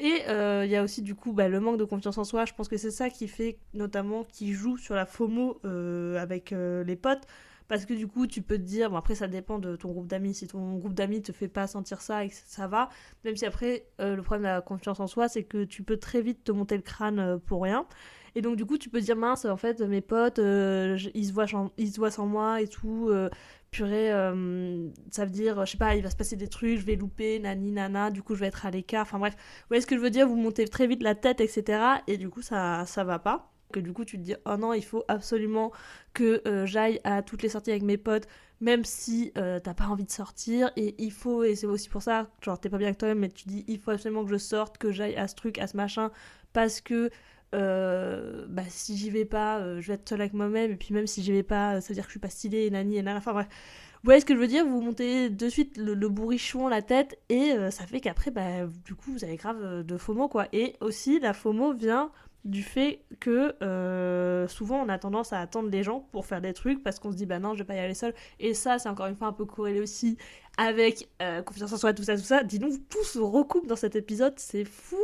Et 0.00 0.22
euh, 0.28 0.64
il 0.64 0.70
y 0.70 0.76
a 0.76 0.82
aussi 0.84 1.02
du 1.02 1.14
coup 1.16 1.32
bah, 1.32 1.48
le 1.48 1.58
manque 1.58 1.78
de 1.78 1.84
confiance 1.84 2.18
en 2.18 2.24
soi. 2.24 2.44
Je 2.44 2.54
pense 2.54 2.68
que 2.68 2.76
c'est 2.76 2.90
ça 2.90 3.10
qui 3.10 3.26
fait 3.26 3.58
notamment 3.74 4.24
qui 4.24 4.52
joue 4.52 4.76
sur 4.76 4.94
la 4.94 5.06
FOMO 5.06 5.60
euh, 5.64 6.16
avec 6.18 6.52
euh, 6.52 6.84
les 6.84 6.96
potes. 6.96 7.22
Parce 7.66 7.84
que 7.84 7.92
du 7.92 8.06
coup, 8.06 8.26
tu 8.26 8.40
peux 8.40 8.56
te 8.56 8.62
dire, 8.62 8.90
bon 8.90 8.96
après 8.96 9.14
ça 9.14 9.28
dépend 9.28 9.58
de 9.58 9.76
ton 9.76 9.90
groupe 9.90 10.06
d'amis. 10.06 10.34
Si 10.34 10.46
ton 10.46 10.76
groupe 10.76 10.94
d'amis 10.94 11.20
te 11.20 11.32
fait 11.32 11.48
pas 11.48 11.66
sentir 11.66 12.00
ça 12.00 12.24
et 12.24 12.30
que 12.30 12.34
ça 12.34 12.66
va, 12.66 12.88
même 13.24 13.36
si 13.36 13.44
après 13.44 13.84
le 13.98 14.20
problème 14.22 14.44
de 14.44 14.48
la 14.54 14.60
confiance 14.62 15.00
en 15.00 15.06
soi, 15.06 15.28
c'est 15.28 15.44
que 15.44 15.64
tu 15.64 15.82
peux 15.82 15.98
très 15.98 16.22
vite 16.22 16.44
te 16.44 16.52
monter 16.52 16.76
le 16.76 16.82
crâne 16.82 17.38
pour 17.44 17.62
rien. 17.62 17.86
Et 18.34 18.40
donc 18.40 18.56
du 18.56 18.64
coup, 18.64 18.78
tu 18.78 18.88
peux 18.88 19.00
te 19.00 19.04
dire 19.04 19.16
mince, 19.16 19.44
en 19.44 19.58
fait, 19.58 19.82
mes 19.82 20.00
potes, 20.00 20.38
ils 20.38 21.26
se 21.26 21.32
voient, 21.34 21.44
ils 21.76 21.92
se 21.92 21.98
voient 21.98 22.10
sans 22.10 22.26
moi 22.26 22.62
et 22.62 22.68
tout 22.68 23.10
purée, 23.70 24.12
euh, 24.12 24.88
ça 25.10 25.24
veut 25.24 25.30
dire, 25.30 25.64
je 25.64 25.72
sais 25.72 25.78
pas, 25.78 25.94
il 25.94 26.02
va 26.02 26.10
se 26.10 26.16
passer 26.16 26.36
des 26.36 26.48
trucs, 26.48 26.78
je 26.78 26.84
vais 26.84 26.96
louper, 26.96 27.38
nani, 27.38 27.72
nana, 27.72 28.10
du 28.10 28.22
coup 28.22 28.34
je 28.34 28.40
vais 28.40 28.46
être 28.46 28.66
à 28.66 28.70
l'écart, 28.70 29.02
enfin 29.02 29.18
bref. 29.18 29.34
Vous 29.34 29.68
voyez 29.68 29.80
ce 29.80 29.86
que 29.86 29.96
je 29.96 30.00
veux 30.00 30.10
dire 30.10 30.26
Vous 30.28 30.36
montez 30.36 30.66
très 30.66 30.86
vite 30.86 31.02
la 31.02 31.14
tête, 31.14 31.40
etc. 31.40 31.80
Et 32.06 32.16
du 32.16 32.28
coup 32.30 32.42
ça, 32.42 32.84
ça 32.86 33.04
va 33.04 33.18
pas. 33.18 33.52
Que 33.72 33.80
du 33.80 33.92
coup 33.92 34.04
tu 34.04 34.16
te 34.16 34.22
dis, 34.22 34.34
oh 34.46 34.56
non, 34.56 34.72
il 34.72 34.84
faut 34.84 35.04
absolument 35.08 35.72
que 36.14 36.40
euh, 36.46 36.64
j'aille 36.64 37.00
à 37.04 37.22
toutes 37.22 37.42
les 37.42 37.50
sorties 37.50 37.70
avec 37.70 37.82
mes 37.82 37.98
potes, 37.98 38.26
même 38.60 38.84
si 38.84 39.32
euh, 39.36 39.60
t'as 39.60 39.74
pas 39.74 39.86
envie 39.86 40.04
de 40.04 40.10
sortir. 40.10 40.70
Et 40.76 40.94
il 40.98 41.12
faut, 41.12 41.44
et 41.44 41.54
c'est 41.54 41.66
aussi 41.66 41.90
pour 41.90 42.02
ça, 42.02 42.28
genre 42.40 42.58
t'es 42.58 42.70
pas 42.70 42.78
bien 42.78 42.88
avec 42.88 42.98
toi-même, 42.98 43.18
mais 43.18 43.28
tu 43.28 43.46
dis, 43.46 43.64
il 43.68 43.78
faut 43.78 43.90
absolument 43.90 44.24
que 44.24 44.30
je 44.30 44.38
sorte, 44.38 44.78
que 44.78 44.90
j'aille 44.90 45.16
à 45.16 45.28
ce 45.28 45.34
truc, 45.34 45.58
à 45.58 45.66
ce 45.66 45.76
machin, 45.76 46.10
parce 46.54 46.80
que 46.80 47.10
euh, 47.54 48.46
bah, 48.48 48.62
si 48.68 48.96
j'y 48.96 49.10
vais 49.10 49.24
pas, 49.24 49.58
euh, 49.58 49.80
je 49.80 49.88
vais 49.88 49.94
être 49.94 50.08
seule 50.08 50.20
avec 50.20 50.34
moi-même, 50.34 50.72
et 50.72 50.76
puis 50.76 50.92
même 50.92 51.06
si 51.06 51.22
j'y 51.22 51.32
vais 51.32 51.42
pas, 51.42 51.80
ça 51.80 51.88
veut 51.88 51.94
dire 51.94 52.04
que 52.04 52.08
je 52.08 52.12
suis 52.12 52.20
pas 52.20 52.28
stylée, 52.28 52.66
et 52.66 52.70
nani, 52.70 52.98
et 52.98 53.02
nana, 53.02 53.18
enfin 53.18 53.32
bref. 53.32 53.46
Vous 54.02 54.04
voyez 54.04 54.20
ce 54.20 54.26
que 54.26 54.34
je 54.34 54.38
veux 54.38 54.46
dire? 54.46 54.64
Vous 54.64 54.80
montez 54.80 55.28
de 55.28 55.48
suite 55.48 55.76
le, 55.76 56.08
bourrichon, 56.08 56.68
la 56.68 56.82
tête, 56.82 57.18
et 57.28 57.52
euh, 57.52 57.70
ça 57.70 57.86
fait 57.86 58.00
qu'après, 58.00 58.30
bah, 58.30 58.66
du 58.84 58.94
coup, 58.94 59.12
vous 59.12 59.24
avez 59.24 59.36
grave 59.36 59.82
de 59.84 59.96
FOMO, 59.96 60.28
quoi. 60.28 60.46
Et 60.52 60.74
aussi, 60.80 61.20
la 61.20 61.32
FOMO 61.32 61.72
vient 61.74 62.12
du 62.44 62.62
fait 62.62 63.02
que 63.18 63.56
souvent 64.48 64.80
on 64.84 64.88
a 64.88 64.98
tendance 64.98 65.32
à 65.32 65.40
attendre 65.40 65.68
les 65.68 65.82
gens 65.82 66.00
pour 66.12 66.24
faire 66.24 66.40
des 66.40 66.52
trucs 66.52 66.82
parce 66.82 66.98
qu'on 66.98 67.10
se 67.10 67.16
dit 67.16 67.26
bah 67.26 67.40
non 67.40 67.52
je 67.54 67.58
vais 67.58 67.64
pas 67.64 67.74
y 67.74 67.80
aller 67.80 67.94
seul 67.94 68.14
et 68.38 68.54
ça 68.54 68.78
c'est 68.78 68.88
encore 68.88 69.06
une 69.06 69.16
fois 69.16 69.26
un 69.26 69.32
peu 69.32 69.44
corrélé 69.44 69.80
aussi 69.80 70.16
avec 70.56 71.10
confiance 71.44 71.72
en 71.72 71.76
soi 71.76 71.92
tout 71.92 72.04
ça 72.04 72.16
tout 72.16 72.22
ça 72.22 72.44
dis 72.44 72.60
donc 72.60 72.72
tout 72.88 73.02
se 73.02 73.18
recoupe 73.18 73.66
dans 73.66 73.76
cet 73.76 73.96
épisode 73.96 74.34
c'est 74.36 74.64
fou 74.64 74.96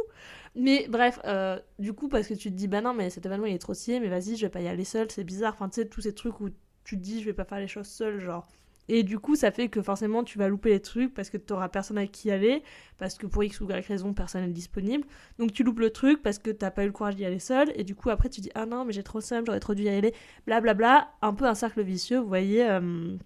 mais 0.56 0.86
bref, 0.88 1.18
euh, 1.24 1.58
du 1.78 1.92
coup, 1.92 2.08
parce 2.08 2.28
que 2.28 2.34
tu 2.34 2.50
te 2.50 2.56
dis, 2.56 2.68
bah 2.68 2.80
non, 2.80 2.94
mais 2.94 3.10
cet 3.10 3.26
événement 3.26 3.46
il 3.46 3.54
est 3.54 3.58
trop 3.58 3.74
stylé, 3.74 3.98
mais 4.00 4.08
vas-y, 4.08 4.36
je 4.36 4.46
vais 4.46 4.50
pas 4.50 4.60
y 4.60 4.68
aller 4.68 4.84
seule, 4.84 5.10
c'est 5.10 5.24
bizarre. 5.24 5.54
Enfin, 5.54 5.68
tu 5.68 5.76
sais, 5.80 5.88
tous 5.88 6.02
ces 6.02 6.14
trucs 6.14 6.40
où 6.40 6.48
tu 6.84 6.96
te 6.96 7.02
dis, 7.02 7.20
je 7.20 7.24
vais 7.26 7.32
pas 7.32 7.44
faire 7.44 7.58
les 7.58 7.66
choses 7.66 7.88
seule, 7.88 8.20
genre, 8.20 8.46
Et 8.88 9.02
du 9.02 9.18
coup, 9.18 9.34
ça 9.34 9.50
fait 9.50 9.68
que 9.68 9.82
forcément, 9.82 10.22
tu 10.24 10.38
vas 10.38 10.48
louper 10.48 10.70
les 10.70 10.80
trucs 10.80 11.12
parce 11.14 11.30
que 11.30 11.38
tu 11.38 11.52
n'auras 11.52 11.68
personne 11.68 11.98
avec 11.98 12.12
qui 12.12 12.28
y 12.28 12.30
aller, 12.30 12.62
parce 12.98 13.16
que 13.16 13.26
pour 13.26 13.42
X 13.42 13.60
ou 13.60 13.68
Y 13.68 13.86
raison, 13.86 14.14
personne 14.14 14.42
n'est 14.42 14.52
disponible. 14.52 15.06
Donc 15.38 15.52
tu 15.52 15.64
loupes 15.64 15.80
le 15.80 15.90
truc 15.90 16.22
parce 16.22 16.38
que 16.38 16.50
t'as 16.50 16.70
pas 16.70 16.84
eu 16.84 16.86
le 16.86 16.92
courage 16.92 17.16
d'y 17.16 17.24
aller 17.24 17.38
seul. 17.40 17.72
Et 17.76 17.84
du 17.84 17.94
coup, 17.96 18.10
après, 18.10 18.28
tu 18.28 18.40
dis 18.40 18.50
Ah 18.54 18.66
non, 18.66 18.84
mais 18.84 18.92
j'ai 18.92 19.02
trop 19.02 19.20
simple, 19.20 19.46
j'aurais 19.46 19.60
trop 19.60 19.74
dû 19.74 19.82
y 19.84 19.88
aller. 19.88 20.14
Blablabla. 20.46 20.74
Bla, 20.74 21.00
bla. 21.00 21.28
Un 21.28 21.34
peu 21.34 21.46
un 21.46 21.54
cercle 21.54 21.82
vicieux, 21.82 22.18
vous 22.18 22.28
voyez, 22.28 22.68
euh, 22.68 23.16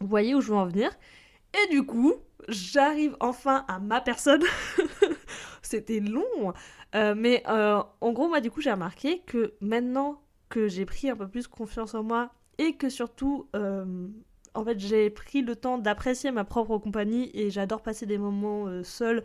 vous 0.00 0.06
voyez 0.06 0.34
où 0.34 0.40
je 0.40 0.48
veux 0.48 0.56
en 0.56 0.66
venir. 0.66 0.90
Et 1.54 1.72
du 1.74 1.84
coup, 1.84 2.14
j'arrive 2.48 3.16
enfin 3.20 3.64
à 3.68 3.78
ma 3.80 4.00
personne. 4.00 4.42
C'était 5.68 6.00
long. 6.00 6.52
Euh, 6.94 7.14
mais 7.16 7.42
euh, 7.48 7.82
en 8.00 8.12
gros, 8.12 8.28
moi, 8.28 8.40
du 8.40 8.50
coup, 8.50 8.60
j'ai 8.60 8.72
remarqué 8.72 9.20
que 9.26 9.54
maintenant 9.60 10.22
que 10.48 10.68
j'ai 10.68 10.86
pris 10.86 11.10
un 11.10 11.16
peu 11.16 11.28
plus 11.28 11.46
confiance 11.46 11.94
en 11.94 12.02
moi 12.02 12.30
et 12.58 12.74
que 12.74 12.88
surtout 12.88 13.48
en 14.58 14.64
fait, 14.64 14.78
j'ai 14.78 15.10
pris 15.10 15.42
le 15.42 15.56
temps 15.56 15.78
d'apprécier 15.78 16.30
ma 16.32 16.44
propre 16.44 16.78
compagnie 16.78 17.30
et 17.34 17.50
j'adore 17.50 17.82
passer 17.82 18.06
des 18.06 18.18
moments 18.18 18.66
euh, 18.66 18.82
seuls 18.82 19.24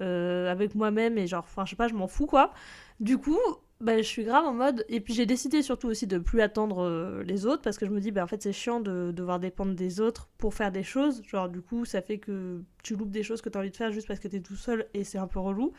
euh, 0.00 0.50
avec 0.50 0.74
moi-même 0.74 1.18
et 1.18 1.26
genre, 1.26 1.44
enfin, 1.44 1.64
je 1.64 1.70
sais 1.70 1.76
pas, 1.76 1.88
je 1.88 1.94
m'en 1.94 2.08
fous 2.08 2.26
quoi. 2.26 2.52
Du 3.00 3.18
coup, 3.18 3.38
bah, 3.84 3.98
je 3.98 4.02
suis 4.02 4.24
grave 4.24 4.44
en 4.46 4.54
mode. 4.54 4.84
Et 4.88 5.00
puis 5.00 5.12
j'ai 5.12 5.26
décidé 5.26 5.62
surtout 5.62 5.88
aussi 5.88 6.06
de 6.06 6.18
plus 6.18 6.40
attendre 6.40 6.82
euh, 6.82 7.22
les 7.22 7.44
autres 7.44 7.62
parce 7.62 7.76
que 7.76 7.84
je 7.84 7.90
me 7.90 8.00
dis, 8.00 8.10
bah 8.10 8.24
en 8.24 8.26
fait, 8.26 8.42
c'est 8.42 8.52
chiant 8.52 8.80
de 8.80 9.12
devoir 9.12 9.38
dépendre 9.38 9.74
des 9.74 10.00
autres 10.00 10.28
pour 10.38 10.54
faire 10.54 10.72
des 10.72 10.82
choses. 10.82 11.22
Genre, 11.24 11.48
du 11.50 11.60
coup, 11.60 11.84
ça 11.84 12.00
fait 12.00 12.18
que 12.18 12.62
tu 12.82 12.96
loupes 12.96 13.10
des 13.10 13.22
choses 13.22 13.42
que 13.42 13.50
tu 13.50 13.58
as 13.58 13.60
envie 13.60 13.70
de 13.70 13.76
faire 13.76 13.92
juste 13.92 14.08
parce 14.08 14.20
que 14.20 14.28
tu 14.28 14.36
es 14.36 14.40
tout 14.40 14.56
seul 14.56 14.86
et 14.94 15.04
c'est 15.04 15.18
un 15.18 15.26
peu 15.26 15.38
relou. 15.38 15.72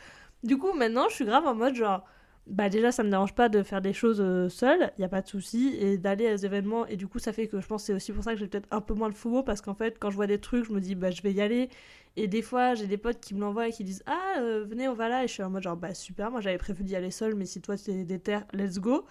Du 0.44 0.58
coup, 0.58 0.74
maintenant, 0.74 1.10
je 1.10 1.16
suis 1.16 1.26
grave 1.26 1.46
en 1.48 1.56
mode 1.56 1.76
genre 1.76 2.06
bah 2.48 2.70
déjà 2.70 2.92
ça 2.92 3.04
me 3.04 3.10
dérange 3.10 3.34
pas 3.34 3.50
de 3.50 3.64
faire 3.64 3.82
des 3.82 3.94
choses 3.94 4.22
euh, 4.22 4.50
seule, 4.50 4.92
il 4.98 5.02
y 5.02 5.04
a 5.04 5.10
pas 5.10 5.22
de 5.22 5.28
souci 5.28 5.76
et 5.80 5.98
d'aller 5.98 6.28
à 6.28 6.36
des 6.36 6.46
événements 6.46 6.86
et 6.86 6.96
du 6.96 7.08
coup 7.08 7.18
ça 7.18 7.34
fait 7.34 7.48
que 7.48 7.60
je 7.60 7.66
pense 7.66 7.86
c'est 7.86 7.94
aussi 7.94 8.12
pour 8.12 8.24
ça 8.24 8.34
que 8.34 8.38
j'ai 8.38 8.48
peut-être 8.48 8.68
un 8.70 8.82
peu 8.82 8.94
moins 8.94 9.10
de 9.10 9.16
FOMO 9.16 9.42
parce 9.42 9.62
qu'en 9.62 9.74
fait 9.74 9.98
quand 9.98 10.12
je 10.12 10.16
vois 10.16 10.28
des 10.28 10.40
trucs, 10.40 10.66
je 10.66 10.72
me 10.72 10.80
dis 10.80 10.94
bah 10.94 11.10
je 11.10 11.24
vais 11.24 11.34
y 11.34 11.42
aller 11.42 11.70
et 12.18 12.28
des 12.28 12.42
fois 12.42 12.76
j'ai 12.76 12.88
des 12.88 12.98
potes 12.98 13.20
qui 13.20 13.36
me 13.36 13.42
l'envoient 13.42 13.68
et 13.68 13.72
qui 13.72 13.84
disent 13.84 14.04
"Ah, 14.06 14.36
euh, 14.40 14.66
venez, 14.68 14.88
on 14.88 14.94
va 14.94 15.10
là" 15.10 15.24
et 15.24 15.28
je 15.28 15.34
suis 15.34 15.44
en 15.44 15.50
mode 15.50 15.64
genre 15.64 15.78
bah 15.78 15.94
super, 15.94 16.32
moi 16.32 16.42
j'avais 16.42 16.58
prévu 16.58 16.84
d'y 16.84 16.96
aller 16.96 17.12
seule 17.12 17.36
mais 17.36 17.46
si 17.46 17.62
toi 17.62 17.78
t'es 17.78 18.04
déter, 18.06 18.40
let's 18.54 18.80
go. 18.80 19.06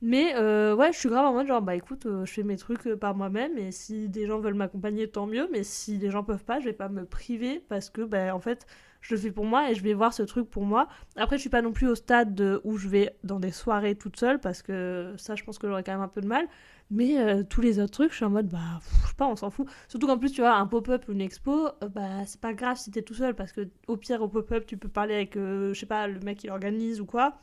Mais 0.00 0.34
euh, 0.36 0.76
ouais, 0.76 0.92
je 0.92 0.98
suis 0.98 1.08
grave 1.08 1.26
en 1.26 1.32
mode 1.34 1.48
genre 1.48 1.62
bah 1.62 1.74
écoute, 1.74 2.06
je 2.24 2.30
fais 2.32 2.44
mes 2.44 2.56
trucs 2.56 2.84
par 2.96 3.14
moi-même. 3.16 3.58
Et 3.58 3.72
si 3.72 4.08
des 4.08 4.26
gens 4.26 4.38
veulent 4.40 4.54
m'accompagner 4.54 5.08
tant 5.10 5.26
mieux, 5.26 5.48
mais 5.52 5.64
si 5.64 5.98
les 5.98 6.10
gens 6.10 6.22
peuvent 6.24 6.44
pas, 6.44 6.60
je 6.60 6.66
vais 6.66 6.72
pas 6.72 6.88
me 6.88 7.04
priver 7.04 7.60
parce 7.68 7.90
que 7.90 8.02
bah 8.02 8.34
en 8.34 8.40
fait 8.40 8.66
je 9.00 9.14
le 9.14 9.20
fais 9.20 9.30
pour 9.30 9.44
moi 9.44 9.70
et 9.70 9.74
je 9.74 9.82
vais 9.82 9.94
voir 9.94 10.12
ce 10.12 10.22
truc 10.22 10.50
pour 10.50 10.64
moi. 10.64 10.88
Après, 11.16 11.36
je 11.36 11.42
suis 11.42 11.50
pas 11.50 11.62
non 11.62 11.72
plus 11.72 11.88
au 11.88 11.94
stade 11.94 12.60
où 12.64 12.76
je 12.76 12.88
vais 12.88 13.16
dans 13.24 13.40
des 13.40 13.52
soirées 13.52 13.94
toute 13.94 14.18
seule 14.18 14.40
parce 14.40 14.62
que 14.62 15.14
ça, 15.16 15.34
je 15.34 15.44
pense 15.44 15.58
que 15.58 15.68
j'aurais 15.68 15.84
quand 15.84 15.92
même 15.92 16.00
un 16.00 16.08
peu 16.08 16.20
de 16.20 16.26
mal. 16.26 16.46
Mais 16.90 17.18
euh, 17.18 17.42
tous 17.42 17.60
les 17.60 17.78
autres 17.80 17.92
trucs, 17.92 18.12
je 18.12 18.16
suis 18.16 18.24
en 18.24 18.30
mode, 18.30 18.48
bah, 18.48 18.80
je 19.02 19.08
sais 19.08 19.14
pas, 19.14 19.26
on 19.26 19.36
s'en 19.36 19.50
fout. 19.50 19.68
Surtout 19.88 20.06
qu'en 20.06 20.18
plus, 20.18 20.32
tu 20.32 20.40
vois, 20.40 20.54
un 20.54 20.66
pop-up 20.66 21.04
ou 21.08 21.12
une 21.12 21.20
expo, 21.20 21.68
euh, 21.82 21.88
bah, 21.88 22.24
c'est 22.26 22.40
pas 22.40 22.54
grave 22.54 22.78
si 22.78 22.90
t'es 22.90 23.02
tout 23.02 23.14
seul 23.14 23.34
parce 23.34 23.52
que 23.52 23.68
au 23.86 23.96
pire, 23.96 24.22
au 24.22 24.28
pop-up, 24.28 24.64
tu 24.66 24.78
peux 24.78 24.88
parler 24.88 25.14
avec, 25.14 25.36
euh, 25.36 25.74
je 25.74 25.80
sais 25.80 25.86
pas, 25.86 26.06
le 26.08 26.18
mec 26.20 26.38
qui 26.38 26.46
l'organise 26.46 27.00
ou 27.00 27.06
quoi. 27.06 27.42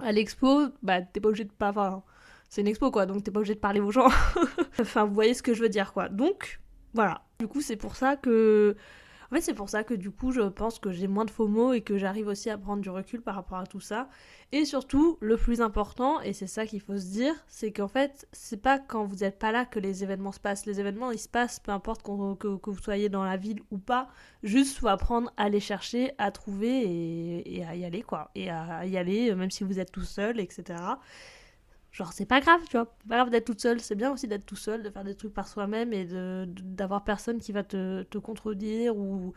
À 0.00 0.10
l'expo, 0.10 0.68
bah, 0.82 1.00
t'es 1.00 1.20
pas 1.20 1.28
obligé 1.28 1.44
de 1.44 1.52
pas. 1.52 1.70
Enfin, 1.70 2.02
c'est 2.48 2.60
une 2.62 2.66
expo 2.66 2.90
quoi, 2.90 3.06
donc 3.06 3.22
t'es 3.22 3.30
pas 3.30 3.38
obligé 3.38 3.54
de 3.54 3.60
parler 3.60 3.80
aux 3.80 3.92
gens. 3.92 4.08
enfin, 4.80 5.04
vous 5.04 5.14
voyez 5.14 5.34
ce 5.34 5.42
que 5.42 5.54
je 5.54 5.62
veux 5.62 5.68
dire 5.68 5.92
quoi. 5.92 6.08
Donc, 6.08 6.60
voilà. 6.92 7.22
Du 7.38 7.46
coup, 7.46 7.60
c'est 7.60 7.76
pour 7.76 7.94
ça 7.94 8.16
que 8.16 8.76
en 9.32 9.34
fait, 9.36 9.40
c'est 9.40 9.54
pour 9.54 9.70
ça 9.70 9.82
que 9.82 9.94
du 9.94 10.10
coup, 10.10 10.30
je 10.30 10.42
pense 10.42 10.78
que 10.78 10.90
j'ai 10.90 11.06
moins 11.06 11.24
de 11.24 11.30
faux 11.30 11.48
mots 11.48 11.72
et 11.72 11.80
que 11.80 11.96
j'arrive 11.96 12.26
aussi 12.26 12.50
à 12.50 12.58
prendre 12.58 12.82
du 12.82 12.90
recul 12.90 13.22
par 13.22 13.34
rapport 13.34 13.56
à 13.56 13.66
tout 13.66 13.80
ça. 13.80 14.10
Et 14.52 14.66
surtout, 14.66 15.16
le 15.22 15.38
plus 15.38 15.62
important, 15.62 16.20
et 16.20 16.34
c'est 16.34 16.46
ça 16.46 16.66
qu'il 16.66 16.82
faut 16.82 16.98
se 16.98 17.06
dire, 17.06 17.34
c'est 17.48 17.72
qu'en 17.72 17.88
fait, 17.88 18.28
c'est 18.32 18.60
pas 18.60 18.78
quand 18.78 19.06
vous 19.06 19.16
n'êtes 19.16 19.38
pas 19.38 19.50
là 19.50 19.64
que 19.64 19.78
les 19.78 20.02
événements 20.02 20.32
se 20.32 20.40
passent. 20.40 20.66
Les 20.66 20.80
événements, 20.80 21.12
ils 21.12 21.18
se 21.18 21.30
passent, 21.30 21.60
peu 21.60 21.72
importe 21.72 22.02
que, 22.02 22.70
vous 22.70 22.78
soyez 22.82 23.08
dans 23.08 23.24
la 23.24 23.38
ville 23.38 23.62
ou 23.70 23.78
pas. 23.78 24.08
Juste, 24.42 24.76
faut 24.76 24.88
apprendre 24.88 25.32
à 25.38 25.48
les 25.48 25.60
chercher, 25.60 26.12
à 26.18 26.30
trouver 26.30 26.82
et, 26.82 27.56
et 27.56 27.64
à 27.64 27.74
y 27.74 27.86
aller, 27.86 28.02
quoi. 28.02 28.30
Et 28.34 28.50
à 28.50 28.84
y 28.84 28.98
aller, 28.98 29.34
même 29.34 29.50
si 29.50 29.64
vous 29.64 29.78
êtes 29.78 29.92
tout 29.92 30.04
seul, 30.04 30.40
etc. 30.40 30.74
Genre, 31.92 32.12
c'est 32.12 32.26
pas 32.26 32.40
grave, 32.40 32.60
tu 32.68 32.76
vois. 32.76 32.86
Pas 33.08 33.16
grave 33.16 33.30
d'être 33.30 33.44
toute 33.44 33.60
seule. 33.60 33.80
C'est 33.80 33.94
bien 33.94 34.10
aussi 34.12 34.26
d'être 34.26 34.46
tout 34.46 34.56
seul, 34.56 34.82
de 34.82 34.90
faire 34.90 35.04
des 35.04 35.14
trucs 35.14 35.34
par 35.34 35.46
soi-même 35.46 35.92
et 35.92 36.06
d'avoir 36.46 37.04
personne 37.04 37.38
qui 37.38 37.52
va 37.52 37.62
te, 37.62 38.02
te 38.04 38.18
contredire 38.18 38.96
ou, 38.96 39.34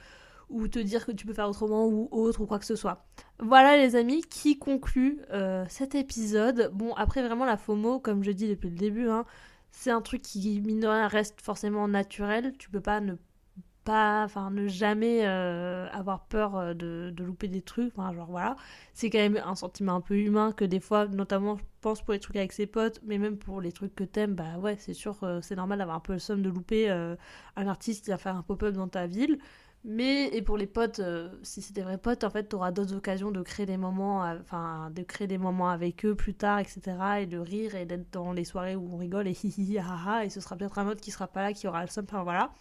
ou 0.49 0.67
te 0.67 0.79
dire 0.79 1.05
que 1.05 1.11
tu 1.11 1.25
peux 1.25 1.33
faire 1.33 1.49
autrement 1.49 1.85
ou 1.87 2.07
autre 2.11 2.41
ou 2.41 2.45
quoi 2.45 2.59
que 2.59 2.65
ce 2.65 2.75
soit. 2.75 3.05
Voilà 3.39 3.77
les 3.77 3.95
amis 3.95 4.21
qui 4.21 4.57
conclut 4.57 5.19
euh, 5.31 5.65
cet 5.69 5.95
épisode. 5.95 6.71
Bon 6.73 6.93
après 6.93 7.21
vraiment 7.21 7.45
la 7.45 7.57
FOMO 7.57 7.99
comme 7.99 8.23
je 8.23 8.31
dis 8.31 8.47
depuis 8.47 8.69
le 8.69 8.75
début 8.75 9.09
hein, 9.09 9.25
c'est 9.71 9.91
un 9.91 10.01
truc 10.01 10.21
qui 10.21 10.61
mine 10.61 10.79
de 10.79 10.87
rien 10.87 11.07
reste 11.07 11.41
forcément 11.41 11.87
naturel. 11.87 12.53
Tu 12.57 12.69
peux 12.69 12.81
pas 12.81 13.01
ne 13.01 13.15
pas, 13.85 14.23
enfin, 14.25 14.51
ne 14.51 14.67
jamais 14.67 15.25
euh, 15.25 15.87
avoir 15.91 16.25
peur 16.25 16.57
euh, 16.57 16.73
de, 16.73 17.11
de, 17.15 17.23
louper 17.23 17.47
des 17.47 17.61
trucs. 17.61 17.93
Enfin, 17.97 18.13
genre 18.13 18.29
voilà, 18.29 18.57
c'est 18.93 19.09
quand 19.09 19.19
même 19.19 19.39
un 19.45 19.55
sentiment 19.55 19.95
un 19.95 20.01
peu 20.01 20.15
humain 20.17 20.51
que 20.51 20.65
des 20.65 20.79
fois, 20.81 21.07
notamment, 21.07 21.55
je 21.57 21.63
pense 21.81 22.01
pour 22.01 22.13
les 22.13 22.19
trucs 22.19 22.35
avec 22.35 22.51
ses 22.51 22.65
potes, 22.67 22.99
mais 23.05 23.17
même 23.17 23.37
pour 23.37 23.61
les 23.61 23.71
trucs 23.71 23.95
que 23.95 24.03
t'aimes, 24.03 24.33
bah 24.35 24.57
ouais, 24.59 24.75
c'est 24.79 24.93
sûr, 24.93 25.17
euh, 25.23 25.39
c'est 25.41 25.55
normal 25.55 25.77
d'avoir 25.79 25.97
un 25.97 26.01
peu 26.01 26.13
le 26.13 26.19
somme 26.19 26.41
de 26.41 26.49
louper 26.49 26.89
un 26.89 27.67
artiste 27.67 28.05
qui 28.05 28.11
va 28.11 28.17
faire 28.17 28.35
un 28.35 28.43
pop-up 28.43 28.73
dans 28.75 28.87
ta 28.87 29.07
ville. 29.07 29.39
Mais, 29.87 30.29
et 30.35 30.41
pour 30.41 30.57
les 30.57 30.65
potes, 30.65 30.99
si 31.43 31.61
c'est 31.61 31.73
des 31.73 31.83
vrais 31.83 31.99
potes, 31.99 32.23
en 32.23 32.31
fait, 32.31 32.45
t'auras 32.45 32.71
d'autres 32.71 32.95
occasions 32.95 33.29
de 33.31 33.41
créer 33.43 33.67
des 33.67 33.77
moments, 33.77 34.23
enfin, 34.41 34.89
de 34.95 35.03
créer 35.03 35.27
des 35.27 35.37
moments 35.37 35.69
avec 35.69 36.05
eux 36.05 36.15
plus 36.15 36.33
tard, 36.33 36.57
etc. 36.59 36.81
Et 37.21 37.27
de 37.27 37.37
rire 37.37 37.75
et 37.75 37.85
d'être 37.85 38.11
dans 38.11 38.33
les 38.33 38.45
soirées 38.45 38.75
où 38.75 38.89
on 38.91 38.97
rigole 38.97 39.27
et 39.27 39.37
hihi, 39.43 39.77
ha, 39.77 39.85
ha, 40.07 40.25
et 40.25 40.29
ce 40.29 40.41
sera 40.41 40.55
peut-être 40.55 40.79
un 40.79 40.87
autre 40.87 41.01
qui 41.01 41.11
sera 41.11 41.27
pas 41.27 41.43
là, 41.43 41.53
qui 41.53 41.67
aura 41.67 41.81
le 41.83 41.87
somme, 41.87 42.05
enfin 42.09 42.23
voilà. 42.23 42.51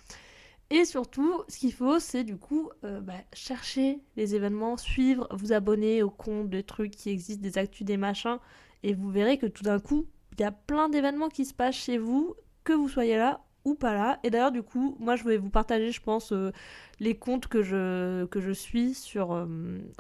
Et 0.74 0.84
surtout, 0.84 1.44
ce 1.46 1.58
qu'il 1.58 1.72
faut, 1.72 2.00
c'est 2.00 2.24
du 2.24 2.36
coup 2.36 2.68
euh, 2.82 3.00
bah, 3.00 3.12
chercher 3.32 4.00
les 4.16 4.34
événements, 4.34 4.76
suivre, 4.76 5.28
vous 5.30 5.52
abonner 5.52 6.02
aux 6.02 6.10
comptes 6.10 6.50
des 6.50 6.64
trucs 6.64 6.90
qui 6.90 7.10
existent, 7.10 7.44
des 7.44 7.58
actus, 7.58 7.86
des 7.86 7.96
machins, 7.96 8.38
et 8.82 8.92
vous 8.92 9.08
verrez 9.08 9.38
que 9.38 9.46
tout 9.46 9.62
d'un 9.62 9.78
coup, 9.78 10.08
il 10.32 10.40
y 10.40 10.44
a 10.44 10.50
plein 10.50 10.88
d'événements 10.88 11.28
qui 11.28 11.44
se 11.44 11.54
passent 11.54 11.76
chez 11.76 11.96
vous, 11.96 12.34
que 12.64 12.72
vous 12.72 12.88
soyez 12.88 13.16
là 13.16 13.44
ou 13.64 13.76
pas 13.76 13.94
là. 13.94 14.18
Et 14.24 14.30
d'ailleurs, 14.30 14.50
du 14.50 14.64
coup, 14.64 14.96
moi, 14.98 15.14
je 15.14 15.22
vais 15.22 15.36
vous 15.36 15.48
partager, 15.48 15.92
je 15.92 16.02
pense, 16.02 16.32
euh, 16.32 16.50
les 16.98 17.16
comptes 17.16 17.46
que 17.46 17.62
je, 17.62 18.24
que 18.24 18.40
je 18.40 18.50
suis 18.50 18.94
sur 18.94 19.30
euh, 19.30 19.46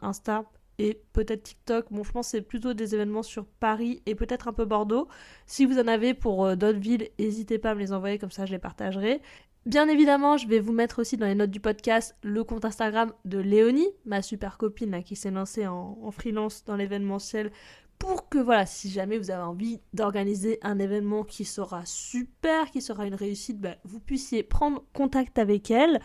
Insta 0.02 0.44
et 0.78 1.00
peut-être 1.12 1.44
TikTok. 1.44 1.86
Bon, 1.92 2.02
je 2.02 2.10
pense 2.10 2.26
que 2.26 2.30
c'est 2.32 2.42
plutôt 2.42 2.74
des 2.74 2.96
événements 2.96 3.22
sur 3.22 3.46
Paris 3.46 4.02
et 4.06 4.16
peut-être 4.16 4.48
un 4.48 4.52
peu 4.52 4.64
Bordeaux. 4.64 5.06
Si 5.46 5.66
vous 5.66 5.78
en 5.78 5.86
avez 5.86 6.14
pour 6.14 6.56
d'autres 6.56 6.80
villes, 6.80 7.10
n'hésitez 7.20 7.58
pas 7.60 7.70
à 7.70 7.74
me 7.76 7.80
les 7.80 7.92
envoyer, 7.92 8.18
comme 8.18 8.32
ça 8.32 8.44
je 8.44 8.50
les 8.50 8.58
partagerai. 8.58 9.22
Bien 9.66 9.88
évidemment, 9.88 10.36
je 10.36 10.46
vais 10.46 10.60
vous 10.60 10.74
mettre 10.74 10.98
aussi 10.98 11.16
dans 11.16 11.24
les 11.24 11.34
notes 11.34 11.50
du 11.50 11.60
podcast 11.60 12.14
le 12.22 12.44
compte 12.44 12.66
Instagram 12.66 13.12
de 13.24 13.38
Léonie, 13.38 13.88
ma 14.04 14.20
super 14.20 14.58
copine 14.58 15.02
qui 15.02 15.16
s'est 15.16 15.30
lancée 15.30 15.66
en, 15.66 16.10
freelance 16.10 16.64
dans 16.66 16.76
l'événementiel 16.76 17.50
pour 17.98 18.28
que 18.28 18.36
voilà, 18.36 18.66
si 18.66 18.90
jamais 18.90 19.16
vous 19.16 19.30
avez 19.30 19.42
envie 19.42 19.80
d'organiser 19.94 20.58
un 20.60 20.78
événement 20.78 21.24
qui 21.24 21.46
sera 21.46 21.86
super, 21.86 22.70
qui 22.70 22.82
sera 22.82 23.06
une 23.06 23.14
réussite, 23.14 23.58
bah, 23.58 23.76
vous 23.84 24.00
puissiez 24.00 24.42
prendre 24.42 24.84
contact 24.92 25.38
avec 25.38 25.70
elle. 25.70 26.02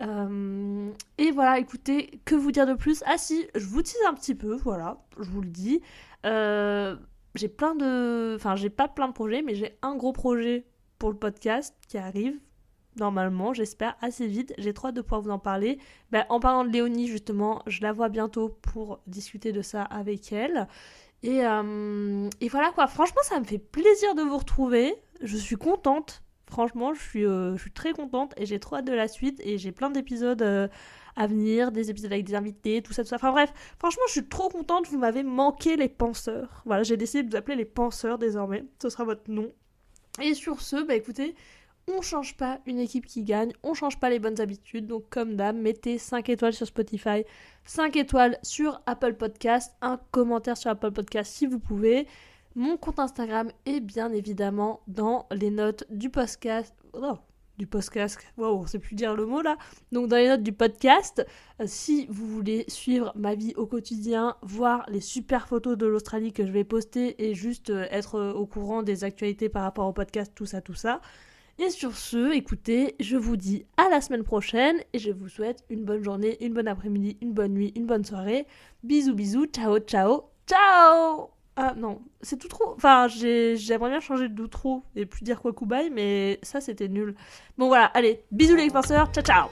Euh, 0.00 0.90
et 1.18 1.32
voilà, 1.32 1.58
écoutez, 1.58 2.20
que 2.24 2.36
vous 2.36 2.52
dire 2.52 2.66
de 2.66 2.74
plus? 2.74 3.02
Ah 3.06 3.18
si, 3.18 3.48
je 3.56 3.66
vous 3.66 3.82
tease 3.82 3.96
un 4.08 4.14
petit 4.14 4.36
peu, 4.36 4.54
voilà, 4.58 5.02
je 5.18 5.28
vous 5.28 5.40
le 5.40 5.48
dis. 5.48 5.80
Euh, 6.24 6.96
j'ai 7.34 7.48
plein 7.48 7.74
de... 7.74 8.34
Enfin, 8.36 8.54
j'ai 8.54 8.70
pas 8.70 8.86
plein 8.86 9.08
de 9.08 9.12
projets, 9.12 9.42
mais 9.42 9.56
j'ai 9.56 9.76
un 9.82 9.96
gros 9.96 10.12
projet 10.12 10.66
pour 10.98 11.10
le 11.10 11.16
podcast 11.16 11.74
qui 11.88 11.98
arrive, 11.98 12.38
normalement, 12.96 13.54
j'espère, 13.54 13.96
assez 14.00 14.26
vite. 14.26 14.54
J'ai 14.58 14.72
trop 14.72 14.88
hâte 14.88 14.94
de 14.94 15.00
pouvoir 15.00 15.22
vous 15.22 15.30
en 15.30 15.38
parler. 15.38 15.78
Ben, 16.10 16.24
en 16.28 16.40
parlant 16.40 16.64
de 16.64 16.70
Léonie, 16.70 17.08
justement, 17.08 17.62
je 17.66 17.82
la 17.82 17.92
vois 17.92 18.08
bientôt 18.08 18.48
pour 18.62 19.00
discuter 19.06 19.52
de 19.52 19.62
ça 19.62 19.82
avec 19.82 20.32
elle. 20.32 20.68
Et, 21.22 21.44
euh, 21.46 22.28
et 22.40 22.48
voilà 22.48 22.70
quoi, 22.72 22.86
franchement, 22.86 23.22
ça 23.22 23.38
me 23.38 23.44
fait 23.44 23.58
plaisir 23.58 24.14
de 24.14 24.22
vous 24.22 24.38
retrouver. 24.38 24.94
Je 25.20 25.36
suis 25.36 25.56
contente. 25.56 26.22
Franchement, 26.50 26.92
je 26.92 27.00
suis, 27.00 27.24
euh, 27.24 27.56
je 27.56 27.62
suis 27.62 27.72
très 27.72 27.92
contente 27.92 28.34
et 28.36 28.44
j'ai 28.44 28.58
trop 28.58 28.76
hâte 28.76 28.84
de 28.84 28.92
la 28.92 29.08
suite. 29.08 29.40
Et 29.44 29.56
j'ai 29.56 29.72
plein 29.72 29.88
d'épisodes 29.88 30.42
euh, 30.42 30.68
à 31.16 31.26
venir, 31.26 31.72
des 31.72 31.90
épisodes 31.90 32.12
avec 32.12 32.24
des 32.26 32.34
invités, 32.34 32.82
tout 32.82 32.92
ça, 32.92 33.04
tout 33.04 33.08
ça. 33.08 33.16
Enfin 33.16 33.32
bref, 33.32 33.52
franchement, 33.78 34.02
je 34.08 34.12
suis 34.12 34.28
trop 34.28 34.48
contente. 34.48 34.86
Vous 34.88 34.98
m'avez 34.98 35.22
manqué 35.22 35.76
les 35.76 35.88
penseurs. 35.88 36.62
Voilà, 36.66 36.82
j'ai 36.82 36.96
décidé 36.96 37.22
de 37.22 37.30
vous 37.30 37.36
appeler 37.36 37.56
les 37.56 37.64
penseurs 37.64 38.18
désormais. 38.18 38.64
Ce 38.82 38.90
sera 38.90 39.04
votre 39.04 39.30
nom. 39.30 39.50
Et 40.20 40.34
sur 40.34 40.60
ce, 40.60 40.82
bah 40.82 40.94
écoutez, 40.94 41.34
on 41.88 42.00
change 42.00 42.36
pas 42.36 42.60
une 42.66 42.78
équipe 42.78 43.06
qui 43.06 43.24
gagne, 43.24 43.52
on 43.62 43.74
change 43.74 43.98
pas 43.98 44.10
les 44.10 44.18
bonnes 44.18 44.40
habitudes. 44.40 44.86
Donc 44.86 45.08
comme 45.10 45.36
d'hab, 45.36 45.56
mettez 45.56 45.98
5 45.98 46.28
étoiles 46.28 46.52
sur 46.52 46.66
Spotify, 46.66 47.24
5 47.64 47.96
étoiles 47.96 48.38
sur 48.42 48.80
Apple 48.86 49.14
Podcast, 49.14 49.74
un 49.80 49.98
commentaire 50.10 50.56
sur 50.56 50.70
Apple 50.70 50.92
Podcast 50.92 51.32
si 51.32 51.46
vous 51.46 51.58
pouvez. 51.58 52.06
Mon 52.54 52.76
compte 52.76 52.98
Instagram 52.98 53.50
est 53.64 53.80
bien 53.80 54.12
évidemment 54.12 54.80
dans 54.86 55.26
les 55.32 55.50
notes 55.50 55.84
du 55.90 56.10
podcast. 56.10 56.74
Oh, 56.92 57.16
du 57.58 57.66
podcast. 57.66 58.18
Wow, 58.36 58.58
on 58.58 58.66
sait 58.66 58.78
plus 58.78 58.94
dire 58.94 59.14
le 59.14 59.24
mot 59.24 59.40
là. 59.40 59.56
Donc 59.90 60.08
dans 60.08 60.16
les 60.16 60.28
notes 60.28 60.42
du 60.42 60.52
podcast, 60.52 61.24
euh, 61.60 61.64
si 61.66 62.06
vous 62.10 62.26
voulez 62.26 62.64
suivre 62.68 63.12
ma 63.14 63.34
vie 63.34 63.54
au 63.56 63.66
quotidien, 63.66 64.36
voir 64.42 64.84
les 64.88 65.00
super 65.00 65.48
photos 65.48 65.78
de 65.78 65.86
l'Australie 65.86 66.32
que 66.32 66.46
je 66.46 66.52
vais 66.52 66.64
poster 66.64 67.22
et 67.24 67.34
juste 67.34 67.70
euh, 67.70 67.86
être 67.90 68.16
euh, 68.16 68.32
au 68.32 68.46
courant 68.46 68.82
des 68.82 69.04
actualités 69.04 69.48
par 69.48 69.62
rapport 69.62 69.86
au 69.86 69.92
podcast, 69.92 70.32
tout 70.34 70.46
ça, 70.46 70.60
tout 70.60 70.74
ça 70.74 71.00
Et 71.58 71.70
sur 71.70 71.96
ce, 71.96 72.32
écoutez, 72.32 72.96
je 72.98 73.16
vous 73.16 73.36
dis 73.36 73.66
à 73.76 73.88
la 73.90 74.00
semaine 74.00 74.24
prochaine 74.24 74.76
et 74.92 74.98
je 74.98 75.10
vous 75.10 75.28
souhaite 75.28 75.64
une 75.68 75.84
bonne 75.84 76.02
journée, 76.02 76.42
une 76.44 76.54
bonne 76.54 76.66
après-midi, 76.66 77.18
une 77.20 77.32
bonne 77.32 77.52
nuit, 77.52 77.72
une 77.76 77.86
bonne 77.86 78.04
soirée. 78.04 78.46
Bisous 78.82 79.14
bisous, 79.14 79.46
ciao 79.46 79.78
ciao, 79.78 80.30
ciao 80.46 81.30
Ah 81.56 81.74
non, 81.76 82.00
c'est 82.22 82.38
tout 82.38 82.48
trop. 82.48 82.72
Enfin, 82.74 83.06
j'aimerais 83.08 83.90
bien 83.90 84.00
changer 84.00 84.28
d'outro 84.28 84.82
et 84.96 85.04
plus 85.04 85.22
dire 85.22 85.42
quoi 85.42 85.52
mais 85.92 86.38
ça 86.42 86.60
c'était 86.60 86.88
nul. 86.88 87.14
Bon 87.58 87.68
voilà, 87.68 87.86
allez, 87.86 88.24
bisous 88.32 88.56
les 88.56 88.70
penseurs, 88.70 89.12
ciao 89.12 89.22
ciao 89.22 89.48